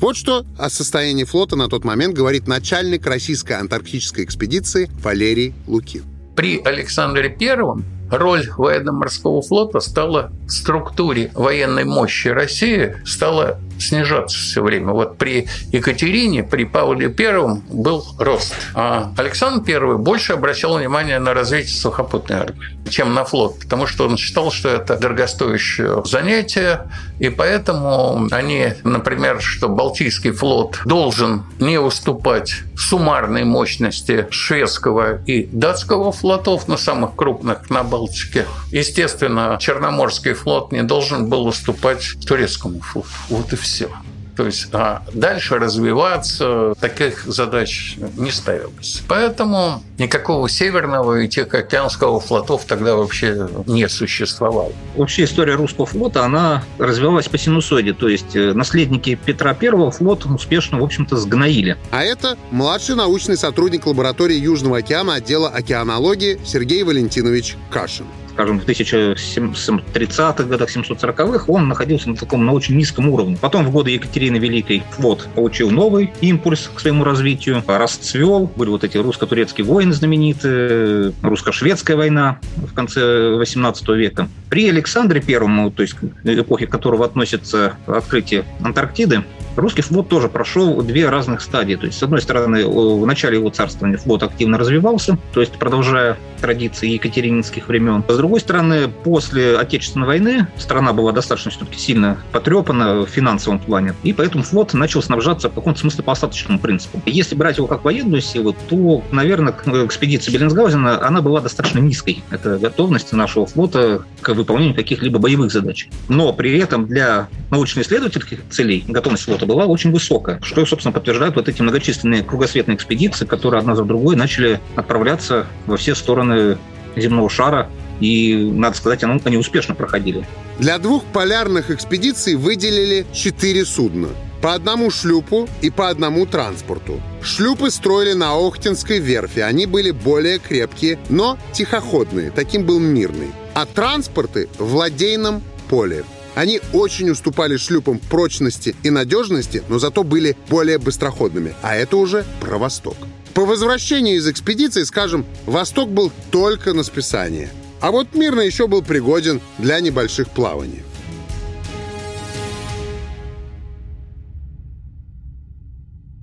Вот 0.00 0.16
что 0.16 0.46
о 0.58 0.70
состоянии 0.70 1.24
флота 1.24 1.54
на 1.54 1.68
тот 1.68 1.84
момент 1.84 2.14
говорит 2.14 2.48
начальник 2.48 3.06
российской 3.06 3.52
антарктической 3.52 4.24
экспедиции 4.24 4.88
Валерий 5.02 5.52
Лукин. 5.66 6.02
При 6.34 6.62
Александре 6.62 7.28
Первом 7.28 7.84
роль 8.10 8.48
военно-морского 8.56 9.42
флота 9.42 9.80
стала 9.80 10.32
в 10.46 10.50
структуре 10.50 11.30
военной 11.34 11.84
мощи 11.84 12.28
России 12.28 12.96
стала 13.04 13.60
снижаться 13.78 14.36
все 14.38 14.62
время. 14.62 14.92
Вот 14.92 15.18
при 15.18 15.48
Екатерине, 15.72 16.42
при 16.42 16.64
Павле 16.64 17.08
Первом 17.08 17.62
был 17.68 18.04
рост. 18.18 18.54
А 18.74 19.12
Александр 19.16 19.64
Первый 19.64 19.98
больше 19.98 20.32
обращал 20.32 20.78
внимание 20.78 21.18
на 21.18 21.34
развитие 21.34 21.74
сухопутной 21.74 22.36
армии, 22.38 22.90
чем 22.90 23.14
на 23.14 23.24
флот, 23.24 23.58
потому 23.60 23.86
что 23.86 24.06
он 24.06 24.16
считал, 24.16 24.50
что 24.50 24.68
это 24.68 24.96
дорогостоящее 24.96 26.02
занятие, 26.04 26.90
и 27.18 27.28
поэтому 27.28 28.28
они, 28.30 28.74
например, 28.84 29.40
что 29.40 29.68
Балтийский 29.68 30.32
флот 30.32 30.80
должен 30.84 31.44
не 31.58 31.78
уступать 31.78 32.54
суммарной 32.76 33.44
мощности 33.44 34.26
шведского 34.30 35.22
и 35.24 35.48
датского 35.52 36.12
флотов, 36.12 36.68
на 36.68 36.76
самых 36.76 37.14
крупных 37.14 37.70
на 37.70 37.82
Балтике. 37.82 38.46
Естественно, 38.70 39.56
Черноморский 39.60 40.32
флот 40.32 40.72
не 40.72 40.82
должен 40.82 41.28
был 41.28 41.46
уступать 41.46 42.02
турецкому 42.26 42.80
флоту. 42.80 43.08
Вот 43.28 43.52
и 43.52 43.56
все. 43.62 43.88
То 44.36 44.46
есть 44.46 44.68
а 44.72 45.02
дальше 45.12 45.58
развиваться 45.58 46.74
таких 46.80 47.24
задач 47.26 47.96
не 48.16 48.30
ставилось. 48.30 49.02
Поэтому 49.06 49.82
никакого 49.98 50.48
северного 50.48 51.20
и 51.20 51.28
Тихоокеанского 51.28 52.18
флотов 52.20 52.64
тогда 52.64 52.96
вообще 52.96 53.48
не 53.66 53.88
существовало. 53.88 54.72
Вообще 54.96 55.24
история 55.24 55.54
русского 55.54 55.86
флота, 55.86 56.24
она 56.24 56.64
развивалась 56.78 57.28
по 57.28 57.36
синусоиде. 57.36 57.92
То 57.92 58.08
есть 58.08 58.34
э, 58.34 58.54
наследники 58.54 59.18
Петра 59.22 59.54
Первого 59.54 59.90
флот 59.90 60.24
успешно, 60.24 60.80
в 60.80 60.84
общем-то, 60.84 61.16
сгноили. 61.16 61.76
А 61.90 62.02
это 62.02 62.36
младший 62.50 62.94
научный 62.94 63.36
сотрудник 63.36 63.86
лаборатории 63.86 64.36
Южного 64.36 64.78
океана 64.78 65.14
отдела 65.14 65.48
океанологии 65.50 66.40
Сергей 66.44 66.82
Валентинович 66.84 67.56
Кашин 67.70 68.06
скажем, 68.32 68.60
в 68.60 68.64
1730-х 68.64 70.44
годах, 70.44 70.68
740-х, 70.74 71.44
он 71.48 71.68
находился 71.68 72.10
на 72.10 72.16
таком, 72.16 72.44
на 72.44 72.52
очень 72.52 72.76
низком 72.76 73.08
уровне. 73.08 73.36
Потом 73.40 73.64
в 73.64 73.70
годы 73.70 73.90
Екатерины 73.90 74.36
Великой 74.36 74.82
флот 74.90 75.28
получил 75.34 75.70
новый 75.70 76.12
импульс 76.20 76.70
к 76.74 76.80
своему 76.80 77.04
развитию, 77.04 77.62
расцвел, 77.66 78.50
были 78.56 78.70
вот 78.70 78.84
эти 78.84 78.96
русско-турецкие 78.96 79.66
войны 79.66 79.92
знаменитые, 79.92 81.12
русско-шведская 81.22 81.96
война 81.96 82.38
в 82.56 82.72
конце 82.74 83.36
18 83.36 83.88
века. 83.88 84.28
При 84.48 84.68
Александре 84.68 85.20
Первом, 85.20 85.70
то 85.70 85.82
есть 85.82 85.94
эпохе 86.24 86.66
которого 86.66 87.04
относится 87.04 87.74
открытие 87.86 88.44
Антарктиды, 88.62 89.24
русский 89.56 89.82
флот 89.82 90.08
тоже 90.08 90.28
прошел 90.28 90.80
две 90.82 91.08
разных 91.08 91.40
стадии. 91.40 91.74
То 91.76 91.86
есть, 91.86 91.98
с 91.98 92.02
одной 92.02 92.20
стороны, 92.20 92.66
в 92.66 93.06
начале 93.06 93.38
его 93.38 93.50
царствования 93.50 93.98
флот 93.98 94.22
активно 94.22 94.58
развивался, 94.58 95.18
то 95.32 95.40
есть 95.40 95.52
продолжая 95.52 96.16
традиции 96.40 96.88
екатерининских 96.88 97.68
времен. 97.68 98.04
С 98.08 98.16
другой 98.16 98.40
стороны, 98.40 98.88
после 98.88 99.56
Отечественной 99.56 100.06
войны 100.06 100.46
страна 100.56 100.92
была 100.92 101.12
достаточно 101.12 101.50
все-таки 101.50 101.78
сильно 101.78 102.18
потрепана 102.32 103.02
в 103.02 103.06
финансовом 103.06 103.58
плане, 103.58 103.94
и 104.02 104.12
поэтому 104.12 104.42
флот 104.42 104.74
начал 104.74 105.02
снабжаться 105.02 105.48
в 105.48 105.54
каком-то 105.54 105.80
смысле 105.80 106.02
по 106.02 106.12
остаточному 106.12 106.58
принципу. 106.58 107.00
Если 107.06 107.34
брать 107.34 107.58
его 107.58 107.66
как 107.68 107.84
военную 107.84 108.22
силу, 108.22 108.56
то, 108.68 109.02
наверное, 109.12 109.54
экспедиция 109.84 110.32
Беллинсгаузена, 110.32 111.06
она 111.06 111.22
была 111.22 111.40
достаточно 111.40 111.78
низкой. 111.78 112.24
Это 112.30 112.58
готовность 112.58 113.12
нашего 113.12 113.46
флота 113.46 114.04
к 114.20 114.34
выполнению 114.34 114.74
каких-либо 114.74 115.18
боевых 115.18 115.52
задач. 115.52 115.88
Но 116.08 116.32
при 116.32 116.58
этом 116.58 116.86
для 116.86 117.28
научно-исследовательских 117.50 118.40
целей 118.50 118.84
готовность 118.88 119.24
флота 119.24 119.41
была 119.46 119.66
очень 119.66 119.92
высокая, 119.92 120.40
что, 120.42 120.64
собственно, 120.66 120.92
подтверждают 120.92 121.36
вот 121.36 121.48
эти 121.48 121.62
многочисленные 121.62 122.22
кругосветные 122.22 122.76
экспедиции, 122.76 123.26
которые 123.26 123.60
одна 123.60 123.74
за 123.74 123.84
другой 123.84 124.16
начали 124.16 124.60
отправляться 124.76 125.46
во 125.66 125.76
все 125.76 125.94
стороны 125.94 126.58
земного 126.96 127.30
шара, 127.30 127.68
и, 128.00 128.50
надо 128.52 128.76
сказать, 128.76 129.04
они 129.04 129.36
успешно 129.36 129.74
проходили. 129.74 130.26
Для 130.58 130.78
двух 130.78 131.04
полярных 131.04 131.70
экспедиций 131.70 132.34
выделили 132.34 133.06
четыре 133.12 133.64
судна. 133.64 134.08
По 134.42 134.54
одному 134.54 134.90
шлюпу 134.90 135.48
и 135.60 135.70
по 135.70 135.88
одному 135.88 136.26
транспорту. 136.26 137.00
Шлюпы 137.22 137.70
строили 137.70 138.12
на 138.12 138.32
Охтинской 138.32 138.98
верфи. 138.98 139.38
Они 139.38 139.66
были 139.66 139.92
более 139.92 140.40
крепкие, 140.40 140.98
но 141.08 141.38
тихоходные. 141.52 142.32
Таким 142.32 142.66
был 142.66 142.80
мирный. 142.80 143.30
А 143.54 143.66
транспорты 143.66 144.48
в 144.58 144.74
ладейном 144.74 145.42
поле. 145.68 146.04
Они 146.34 146.60
очень 146.72 147.10
уступали 147.10 147.56
шлюпам 147.56 147.98
прочности 147.98 148.74
и 148.82 148.90
надежности, 148.90 149.62
но 149.68 149.78
зато 149.78 150.02
были 150.02 150.36
более 150.48 150.78
быстроходными. 150.78 151.54
А 151.62 151.76
это 151.76 151.96
уже 151.96 152.24
про 152.40 152.58
Восток. 152.58 152.96
По 153.34 153.44
возвращении 153.44 154.16
из 154.16 154.28
экспедиции, 154.28 154.82
скажем, 154.82 155.24
Восток 155.46 155.90
был 155.90 156.12
только 156.30 156.72
на 156.72 156.82
списание. 156.82 157.50
А 157.80 157.90
вот 157.90 158.14
мирно 158.14 158.40
еще 158.40 158.68
был 158.68 158.82
пригоден 158.82 159.40
для 159.58 159.80
небольших 159.80 160.30
плаваний. 160.30 160.82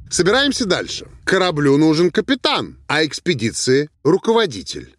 Собираемся 0.10 0.66
дальше. 0.66 1.08
Кораблю 1.24 1.78
нужен 1.78 2.10
капитан, 2.10 2.78
а 2.88 3.06
экспедиции— 3.06 3.90
руководитель. 4.04 4.99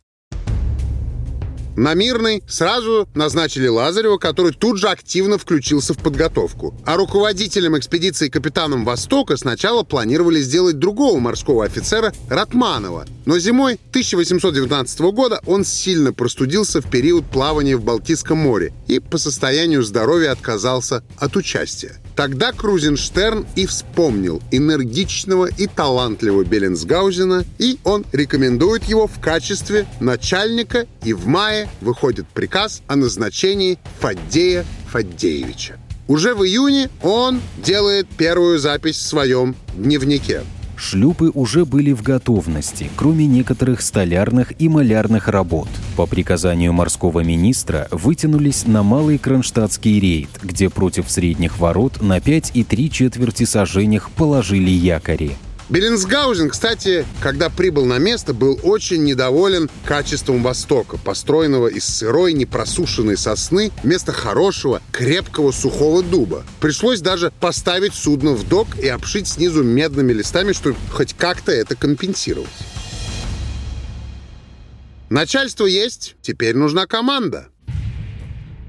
На 1.76 1.94
Мирный 1.94 2.42
сразу 2.48 3.08
назначили 3.14 3.68
Лазарева, 3.68 4.18
который 4.18 4.52
тут 4.52 4.78
же 4.78 4.88
активно 4.88 5.38
включился 5.38 5.94
в 5.94 5.98
подготовку. 5.98 6.74
А 6.84 6.96
руководителем 6.96 7.78
экспедиции 7.78 8.28
капитаном 8.28 8.84
Востока 8.84 9.36
сначала 9.36 9.82
планировали 9.82 10.40
сделать 10.40 10.78
другого 10.78 11.18
морского 11.18 11.64
офицера 11.64 12.12
Ратманова. 12.28 13.06
Но 13.24 13.38
зимой 13.38 13.74
1819 13.90 15.00
года 15.12 15.40
он 15.46 15.64
сильно 15.64 16.12
простудился 16.12 16.80
в 16.80 16.90
период 16.90 17.24
плавания 17.26 17.76
в 17.76 17.84
Балтийском 17.84 18.38
море 18.38 18.72
и 18.88 18.98
по 18.98 19.18
состоянию 19.18 19.82
здоровья 19.82 20.32
отказался 20.32 21.04
от 21.18 21.36
участия. 21.36 22.00
Тогда 22.20 22.52
Крузенштерн 22.52 23.46
и 23.56 23.64
вспомнил 23.64 24.42
энергичного 24.50 25.46
и 25.46 25.66
талантливого 25.66 26.44
Беллинсгаузена, 26.44 27.46
и 27.58 27.78
он 27.82 28.04
рекомендует 28.12 28.84
его 28.84 29.06
в 29.06 29.18
качестве 29.20 29.86
начальника, 30.00 30.86
и 31.02 31.14
в 31.14 31.26
мае 31.26 31.66
выходит 31.80 32.28
приказ 32.28 32.82
о 32.88 32.96
назначении 32.96 33.78
Фаддея 34.00 34.66
Фаддеевича. 34.88 35.78
Уже 36.08 36.34
в 36.34 36.44
июне 36.44 36.90
он 37.02 37.40
делает 37.64 38.06
первую 38.18 38.58
запись 38.58 38.96
в 38.96 39.06
своем 39.06 39.56
дневнике– 39.74 40.42
Шлюпы 40.80 41.30
уже 41.34 41.66
были 41.66 41.92
в 41.92 42.00
готовности, 42.00 42.90
кроме 42.96 43.26
некоторых 43.26 43.82
столярных 43.82 44.58
и 44.58 44.66
малярных 44.66 45.28
работ. 45.28 45.68
По 46.00 46.06
приказанию 46.06 46.72
морского 46.72 47.20
министра 47.20 47.86
вытянулись 47.90 48.66
на 48.66 48.82
Малый 48.82 49.18
Кронштадтский 49.18 50.00
рейд, 50.00 50.30
где 50.42 50.70
против 50.70 51.10
средних 51.10 51.58
ворот 51.58 52.00
на 52.00 52.22
5 52.22 52.52
и 52.54 52.64
3 52.64 52.90
четверти 52.90 53.44
сажениях 53.44 54.08
положили 54.08 54.70
якори. 54.70 55.36
Беллинсгаузен, 55.68 56.48
кстати, 56.48 57.04
когда 57.20 57.50
прибыл 57.50 57.84
на 57.84 57.98
место, 57.98 58.32
был 58.32 58.58
очень 58.62 59.04
недоволен 59.04 59.68
качеством 59.84 60.42
Востока, 60.42 60.96
построенного 60.96 61.66
из 61.66 61.84
сырой, 61.84 62.32
непросушенной 62.32 63.18
сосны 63.18 63.70
вместо 63.82 64.12
хорошего, 64.12 64.80
крепкого 64.92 65.52
сухого 65.52 66.02
дуба. 66.02 66.44
Пришлось 66.60 67.02
даже 67.02 67.30
поставить 67.40 67.92
судно 67.92 68.30
в 68.30 68.48
док 68.48 68.68
и 68.78 68.88
обшить 68.88 69.28
снизу 69.28 69.62
медными 69.62 70.14
листами, 70.14 70.52
чтобы 70.54 70.78
хоть 70.90 71.12
как-то 71.12 71.52
это 71.52 71.76
компенсировать. 71.76 72.48
Начальство 75.10 75.66
есть, 75.66 76.14
теперь 76.22 76.56
нужна 76.56 76.86
команда. 76.86 77.48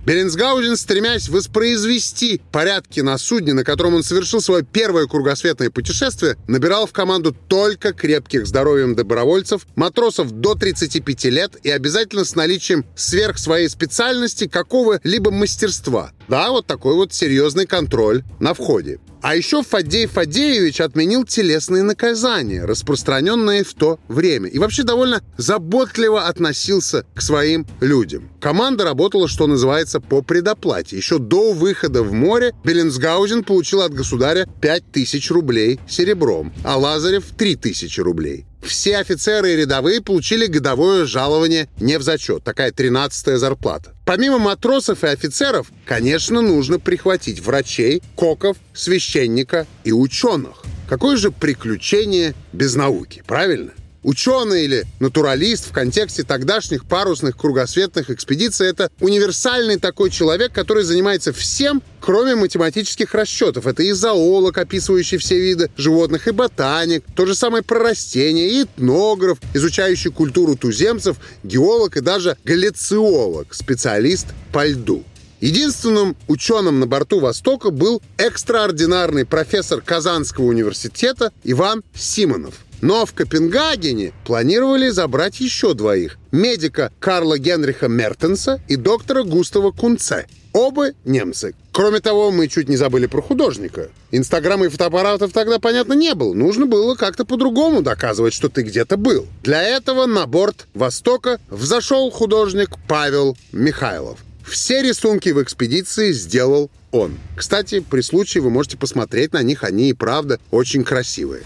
Беренсгаузен, 0.07 0.75
стремясь 0.75 1.29
воспроизвести 1.29 2.41
порядки 2.51 3.01
на 3.01 3.19
судне, 3.19 3.53
на 3.53 3.63
котором 3.63 3.93
он 3.93 4.03
совершил 4.03 4.41
свое 4.41 4.63
первое 4.63 5.05
кругосветное 5.05 5.69
путешествие, 5.69 6.37
набирал 6.47 6.87
в 6.87 6.91
команду 6.91 7.35
только 7.47 7.93
крепких 7.93 8.47
здоровьем 8.47 8.95
добровольцев, 8.95 9.67
матросов 9.75 10.31
до 10.31 10.55
35 10.55 11.25
лет 11.25 11.57
и 11.61 11.69
обязательно 11.69 12.25
с 12.25 12.33
наличием 12.35 12.83
сверх 12.95 13.37
своей 13.37 13.69
специальности 13.69 14.47
какого-либо 14.47 15.29
мастерства. 15.29 16.11
Да, 16.27 16.49
вот 16.49 16.65
такой 16.65 16.95
вот 16.95 17.13
серьезный 17.13 17.67
контроль 17.67 18.23
на 18.39 18.55
входе. 18.55 18.99
А 19.21 19.35
еще 19.35 19.61
Фадей 19.61 20.07
Фадеевич 20.07 20.81
отменил 20.81 21.25
телесные 21.25 21.83
наказания, 21.83 22.65
распространенные 22.65 23.63
в 23.63 23.73
то 23.75 23.99
время. 24.07 24.49
И 24.49 24.57
вообще 24.57 24.83
довольно 24.83 25.21
заботливо 25.37 26.27
относился 26.27 27.05
к 27.13 27.21
своим 27.21 27.67
людям. 27.81 28.29
Команда 28.41 28.83
работала, 28.83 29.27
что 29.27 29.45
называется, 29.45 29.99
по 29.99 30.23
предоплате. 30.23 30.97
Еще 30.97 31.19
до 31.19 31.53
выхода 31.53 32.01
в 32.01 32.13
море 32.13 32.53
Беллинсгаузен 32.63 33.43
получил 33.43 33.81
от 33.81 33.93
государя 33.93 34.47
5000 34.59 35.29
рублей 35.31 35.79
серебром, 35.87 36.51
а 36.63 36.77
Лазарев 36.77 37.25
3000 37.37 37.99
рублей. 38.01 38.45
Все 38.63 38.97
офицеры 38.97 39.53
и 39.53 39.55
рядовые 39.55 40.01
получили 40.01 40.45
годовое 40.45 41.05
жалование 41.05 41.67
не 41.79 41.97
в 41.97 42.03
зачет, 42.03 42.43
такая 42.43 42.71
тринадцатая 42.71 43.37
зарплата. 43.37 43.95
Помимо 44.11 44.39
матросов 44.39 45.05
и 45.05 45.07
офицеров, 45.07 45.71
конечно, 45.85 46.41
нужно 46.41 46.79
прихватить 46.79 47.39
врачей, 47.39 48.03
коков, 48.17 48.57
священника 48.73 49.65
и 49.85 49.93
ученых. 49.93 50.63
Какое 50.89 51.15
же 51.15 51.31
приключение 51.31 52.33
без 52.51 52.75
науки, 52.75 53.23
правильно? 53.25 53.71
Ученый 54.03 54.65
или 54.65 54.85
натуралист 54.99 55.67
в 55.67 55.71
контексте 55.73 56.23
тогдашних 56.23 56.85
парусных 56.85 57.37
кругосветных 57.37 58.09
экспедиций– 58.09 58.67
это 58.69 58.89
универсальный 58.99 59.77
такой 59.77 60.09
человек, 60.09 60.51
который 60.51 60.83
занимается 60.83 61.31
всем, 61.31 61.83
кроме 61.99 62.33
математических 62.33 63.13
расчетов. 63.13 63.67
Это 63.67 63.83
и 63.83 63.91
зоолог, 63.91 64.57
описывающий 64.57 65.19
все 65.19 65.39
виды 65.39 65.69
животных, 65.77 66.27
и 66.27 66.31
ботаник, 66.31 67.03
то 67.15 67.27
же 67.27 67.35
самое 67.35 67.63
про 67.63 67.79
растения, 67.79 68.49
и 68.49 68.63
этнограф, 68.63 69.37
изучающий 69.53 70.09
культуру 70.09 70.55
туземцев, 70.55 71.17
геолог 71.43 71.97
и 71.97 72.01
даже 72.01 72.37
галлициолог, 72.43 73.53
специалист 73.53 74.25
по 74.51 74.65
льду. 74.65 75.03
Единственным 75.41 76.15
ученым 76.27 76.79
на 76.79 76.87
борту 76.87 77.19
«Востока» 77.19 77.69
был 77.69 78.01
экстраординарный 78.17 79.25
профессор 79.25 79.81
Казанского 79.81 80.45
университета 80.45 81.31
Иван 81.43 81.83
Симонов– 81.93 82.55
но 82.81 83.05
в 83.05 83.13
Копенгагене 83.13 84.13
планировали 84.25 84.89
забрать 84.89 85.39
еще 85.39 85.73
двоих– 85.73 86.17
медика 86.31 86.91
Карла 86.99 87.37
Генриха 87.37 87.87
Мертенса 87.87 88.61
и 88.67 88.75
доктора 88.75 89.23
Густава 89.23 89.71
Кунце. 89.71 90.25
Оба 90.53 90.89
немцы. 91.05 91.55
Кроме 91.71 92.01
того, 92.01 92.31
мы 92.31 92.49
чуть 92.49 92.67
не 92.67 92.75
забыли 92.75 93.05
про 93.05 93.21
художника. 93.21 93.89
Инстаграма 94.11 94.65
и 94.65 94.69
фотоаппаратов 94.69 95.31
тогда, 95.31 95.59
понятно, 95.59 95.93
не 95.93 96.13
было. 96.13 96.33
Нужно 96.33 96.65
было 96.65 96.95
как-то 96.95 97.23
по-другому 97.23 97.81
доказывать, 97.81 98.33
что 98.33 98.49
ты 98.49 98.63
где-то 98.63 98.97
был. 98.97 99.27
Для 99.43 99.63
этого 99.63 100.07
на 100.07 100.27
борт 100.27 100.67
«Востока» 100.73 101.39
взошел 101.49 102.11
художник 102.11 102.71
Павел 102.89 103.37
Михайлов. 103.53 104.19
Все 104.45 104.81
рисунки 104.81 105.29
в 105.29 105.41
экспедиции 105.41 106.11
сделал 106.11 106.69
он. 106.91 107.17
Кстати, 107.37 107.79
при 107.79 108.01
случае 108.01 108.43
вы 108.43 108.49
можете 108.49 108.75
посмотреть 108.75 109.31
на 109.31 109.41
них, 109.41 109.63
они 109.63 109.89
и 109.89 109.93
правда 109.93 110.39
очень 110.51 110.83
красивые. 110.83 111.43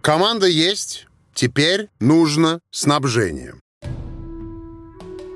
Команда 0.00 0.46
есть, 0.46 1.06
теперь 1.34 1.88
нужно 2.00 2.60
снабжение. 2.70 3.54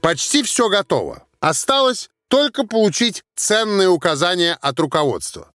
Почти 0.00 0.42
все 0.42 0.68
готово. 0.68 1.22
Осталось 1.40 2.10
только 2.28 2.64
получить 2.64 3.22
ценные 3.36 3.88
указания 3.88 4.56
от 4.60 4.78
руководства. 4.80 5.48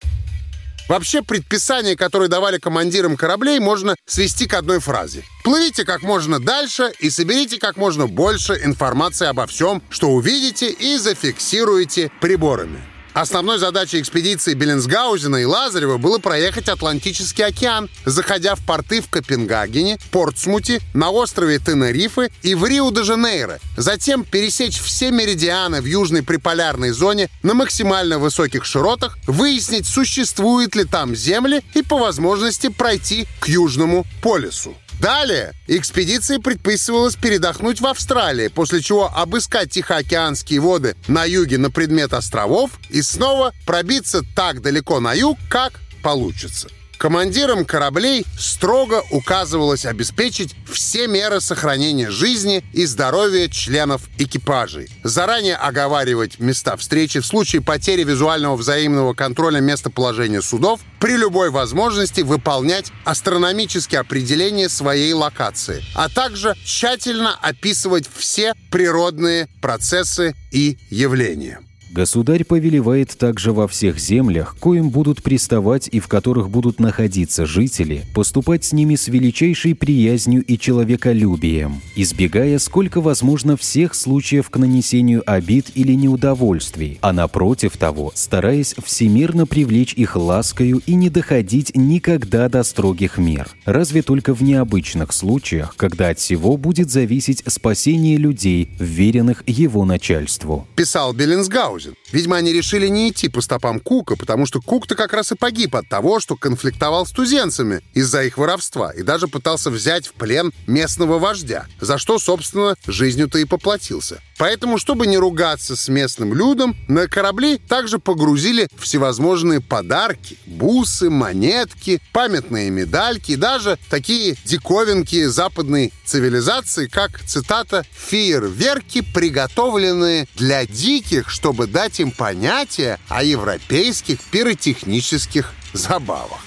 Вообще, 0.89 1.21
предписания, 1.21 1.95
которые 1.95 2.29
давали 2.29 2.57
командирам 2.57 3.15
кораблей, 3.15 3.59
можно 3.59 3.95
свести 4.07 4.47
к 4.47 4.55
одной 4.55 4.79
фразе. 4.79 5.23
Плывите 5.43 5.85
как 5.85 6.01
можно 6.01 6.39
дальше 6.39 6.91
и 6.99 7.11
соберите 7.11 7.59
как 7.59 7.77
можно 7.77 8.07
больше 8.07 8.59
информации 8.63 9.27
обо 9.27 9.45
всем, 9.45 9.83
что 9.91 10.09
увидите 10.09 10.71
и 10.71 10.97
зафиксируете 10.97 12.11
приборами. 12.19 12.81
Основной 13.13 13.57
задачей 13.57 13.99
экспедиции 13.99 14.53
Беллинсгаузена 14.53 15.37
и 15.37 15.45
Лазарева 15.45 15.97
было 15.97 16.19
проехать 16.19 16.69
Атлантический 16.69 17.43
океан, 17.43 17.89
заходя 18.05 18.55
в 18.55 18.63
порты 18.65 19.01
в 19.01 19.09
Копенгагене, 19.09 19.97
Портсмуте, 20.11 20.79
на 20.93 21.09
острове 21.09 21.59
Тенерифе 21.59 22.29
и 22.43 22.55
в 22.55 22.65
Рио-де-Жанейро. 22.65 23.59
Затем 23.77 24.23
пересечь 24.23 24.79
все 24.79 25.11
меридианы 25.11 25.81
в 25.81 25.85
южной 25.85 26.23
приполярной 26.23 26.91
зоне 26.91 27.29
на 27.41 27.55
максимально 27.55 28.19
высоких 28.19 28.65
широтах, 28.65 29.17
выяснить, 29.25 29.87
существуют 29.87 30.75
ли 30.75 30.85
там 30.85 31.15
земли 31.15 31.63
и 31.73 31.81
по 31.81 31.97
возможности 31.97 32.69
пройти 32.69 33.27
к 33.39 33.47
Южному 33.47 34.05
полюсу. 34.21 34.75
Далее 34.99 35.53
экспедиции 35.67 36.37
предписывалось 36.37 37.15
передохнуть 37.15 37.79
в 37.79 37.87
Австралии, 37.87 38.49
после 38.49 38.81
чего 38.81 39.09
обыскать 39.13 39.71
Тихоокеанские 39.71 40.59
воды 40.59 40.95
на 41.07 41.23
юге 41.23 41.57
на 41.57 41.71
предмет 41.71 42.13
островов 42.13 42.71
и 42.89 43.01
снова 43.01 43.53
пробиться 43.65 44.23
так 44.35 44.61
далеко 44.61 44.99
на 44.99 45.13
юг, 45.13 45.37
как 45.49 45.79
получится. 46.03 46.67
Командирам 46.99 47.63
кораблей 47.63 48.25
строго 48.37 49.05
указывалось 49.09 49.85
обеспечить 49.85 50.53
все 50.69 51.07
меры 51.07 51.39
сохранения 51.39 52.11
жизни 52.11 52.61
и 52.73 52.85
здоровья 52.85 53.47
членов 53.47 54.01
экипажей, 54.17 54.89
заранее 55.05 55.55
оговаривать 55.55 56.39
места 56.39 56.75
встречи 56.75 57.21
в 57.21 57.25
случае 57.25 57.61
потери 57.61 58.03
визуального 58.03 58.57
взаимного 58.57 59.13
контроля 59.13 59.61
местоположения 59.61 60.41
судов, 60.41 60.81
при 60.99 61.15
любой 61.15 61.51
возможности 61.51 62.19
выполнять 62.19 62.91
астрономические 63.05 64.01
определения 64.01 64.67
своей 64.67 65.13
локации, 65.13 65.81
а 65.95 66.09
также 66.09 66.53
тщательно 66.65 67.33
описывать 67.41 68.09
все 68.13 68.53
природные 68.71 69.47
процессы 69.61 70.35
и 70.51 70.77
явления. 70.89 71.61
Государь 71.91 72.43
повелевает 72.43 73.17
также 73.17 73.51
во 73.51 73.67
всех 73.67 73.97
землях, 73.97 74.55
коим 74.59 74.91
будут 74.91 75.23
приставать 75.23 75.89
и 75.91 75.99
в 75.99 76.07
которых 76.07 76.49
будут 76.49 76.79
находиться 76.79 77.47
жители, 77.47 78.05
поступать 78.13 78.63
с 78.63 78.73
ними 78.73 78.95
с 78.95 79.07
величайшей 79.07 79.73
приязнью 79.73 80.43
и 80.43 80.59
человеколюбием, 80.59 81.81
избегая 81.95 82.59
сколько 82.59 83.01
возможно 83.01 83.57
всех 83.57 83.95
случаев 83.95 84.51
к 84.51 84.57
нанесению 84.57 85.23
обид 85.25 85.71
или 85.73 85.93
неудовольствий, 85.93 86.99
а 87.01 87.11
напротив 87.11 87.75
того, 87.75 88.11
стараясь 88.13 88.75
всемирно 88.83 89.47
привлечь 89.47 89.93
их 89.95 90.15
ласкою 90.15 90.83
и 90.85 90.93
не 90.93 91.09
доходить 91.09 91.75
никогда 91.75 92.49
до 92.49 92.61
строгих 92.61 93.17
мер, 93.17 93.49
разве 93.65 94.03
только 94.03 94.35
в 94.35 94.43
необычных 94.43 95.11
случаях, 95.11 95.73
когда 95.75 96.09
от 96.09 96.19
всего 96.19 96.55
будет 96.55 96.91
зависеть 96.91 97.43
спасение 97.47 98.17
людей, 98.17 98.69
вверенных 98.77 99.43
его 99.47 99.85
начальству. 99.85 100.67
Писал 100.75 101.13
Беллинсгаузен. 101.13 101.78
thousand. 101.79 101.98
Видимо, 102.11 102.37
они 102.37 102.51
решили 102.51 102.87
не 102.87 103.09
идти 103.09 103.29
по 103.29 103.41
стопам 103.41 103.79
Кука, 103.79 104.15
потому 104.15 104.45
что 104.45 104.61
Кук-то 104.61 104.95
как 104.95 105.13
раз 105.13 105.31
и 105.31 105.35
погиб 105.35 105.75
от 105.75 105.87
того, 105.87 106.19
что 106.19 106.35
конфликтовал 106.35 107.05
с 107.05 107.11
туземцами 107.11 107.81
из-за 107.93 108.23
их 108.23 108.37
воровства 108.37 108.91
и 108.91 109.03
даже 109.03 109.27
пытался 109.27 109.69
взять 109.69 110.07
в 110.07 110.13
плен 110.13 110.51
местного 110.67 111.19
вождя, 111.19 111.67
за 111.79 111.97
что, 111.97 112.19
собственно, 112.19 112.75
жизнью-то 112.87 113.37
и 113.39 113.45
поплатился. 113.45 114.21
Поэтому, 114.37 114.77
чтобы 114.77 115.05
не 115.05 115.17
ругаться 115.17 115.75
с 115.75 115.89
местным 115.89 116.33
людом, 116.33 116.75
на 116.87 117.07
корабли 117.07 117.57
также 117.57 117.99
погрузили 117.99 118.69
всевозможные 118.77 119.59
подарки, 119.59 120.37
бусы, 120.45 121.09
монетки, 121.09 122.01
памятные 122.13 122.69
медальки 122.69 123.33
и 123.33 123.35
даже 123.35 123.77
такие 123.89 124.37
диковинки 124.45 125.25
западной 125.25 125.91
цивилизации, 126.05 126.87
как, 126.87 127.19
цитата, 127.25 127.85
«фейерверки, 127.91 129.01
приготовленные 129.01 130.27
для 130.35 130.65
диких, 130.65 131.29
чтобы 131.29 131.67
дать 131.67 131.98
им 131.99 132.11
понятие 132.11 132.99
о 133.07 133.23
европейских 133.23 134.19
пиротехнических 134.31 135.53
забавах». 135.73 136.39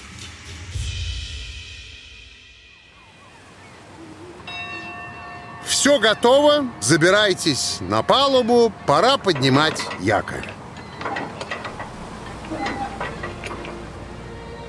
Все 5.65 5.99
готово, 5.99 6.67
забирайтесь 6.81 7.77
на 7.81 8.03
палубу, 8.03 8.71
пора 8.85 9.17
поднимать 9.17 9.81
якорь. 9.99 10.47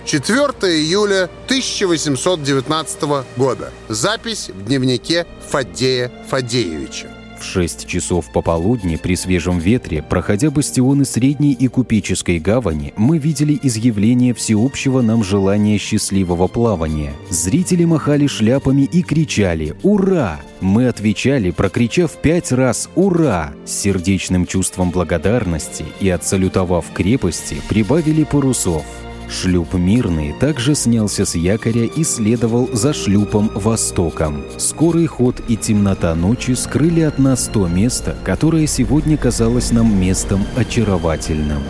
4 0.07 0.43
июля 0.77 1.25
1819 1.47 3.03
года. 3.37 3.73
Запись 3.89 4.49
в 4.49 4.65
дневнике 4.65 5.27
Фаддея 5.49 6.11
Фадеевича. 6.29 7.14
В 7.45 7.47
6 7.47 7.87
часов 7.87 8.33
пополудни 8.33 8.97
при 8.97 9.15
свежем 9.17 9.59
ветре, 9.59 10.03
проходя 10.03 10.51
бастионы 10.51 11.05
Средней 11.05 11.53
и 11.53 11.69
Купеческой 11.69 12.39
гавани, 12.39 12.95
мы 12.97 13.19
видели 13.19 13.61
изъявление 13.63 14.33
всеобщего 14.33 15.03
нам 15.03 15.23
желания 15.23 15.77
счастливого 15.79 16.49
плавания. 16.49 17.13
Зрители 17.29 17.85
махали 17.85 18.27
шляпами 18.27 18.83
и 18.83 19.03
кричали 19.03 19.77
«Ура!». 19.83 20.41
Мы 20.63 20.89
отвечали, 20.89 21.51
прокричав 21.51 22.17
пять 22.17 22.51
раз 22.51 22.89
«Ура!» 22.97 23.53
с 23.67 23.73
сердечным 23.73 24.47
чувством 24.47 24.91
благодарности 24.91 25.85
и, 26.01 26.09
отсалютовав 26.09 26.93
крепости, 26.93 27.61
прибавили 27.69 28.25
парусов. 28.25 28.85
Шлюп 29.29 29.75
«Мирный» 29.75 30.35
также 30.39 30.75
снялся 30.75 31.25
с 31.25 31.35
якоря 31.35 31.85
и 31.85 32.05
следовал 32.05 32.69
за 32.73 32.93
шлюпом 32.93 33.51
«Востоком». 33.55 34.45
Скорый 34.59 35.07
ход 35.07 35.41
и 35.49 35.57
темнота 35.57 36.15
ночи 36.15 36.53
скрыли 36.53 37.01
от 37.01 37.19
нас 37.19 37.49
то 37.53 37.67
место, 37.67 38.17
которое 38.25 38.67
сегодня 38.67 39.17
казалось 39.17 39.73
нам 39.73 39.99
местом 39.99 40.45
очаровательным. 40.57 41.63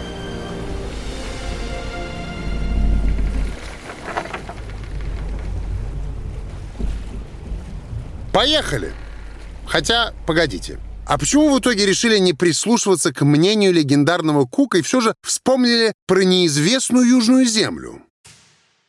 Поехали! 8.33 8.93
Хотя, 9.65 10.13
погодите, 10.27 10.79
а 11.07 11.19
почему 11.19 11.55
в 11.55 11.59
итоге 11.59 11.87
решили 11.87 12.19
не 12.19 12.33
прислушиваться 12.33 13.13
к 13.13 13.25
мнению 13.25 13.73
легендарного 13.73 14.47
Кука 14.47 14.79
и 14.79 14.83
все 14.83 15.01
же 15.01 15.15
вспомнили 15.23 15.93
про 16.07 16.25
неизвестную 16.25 17.07
Южную 17.07 17.45
Землю? 17.45 18.03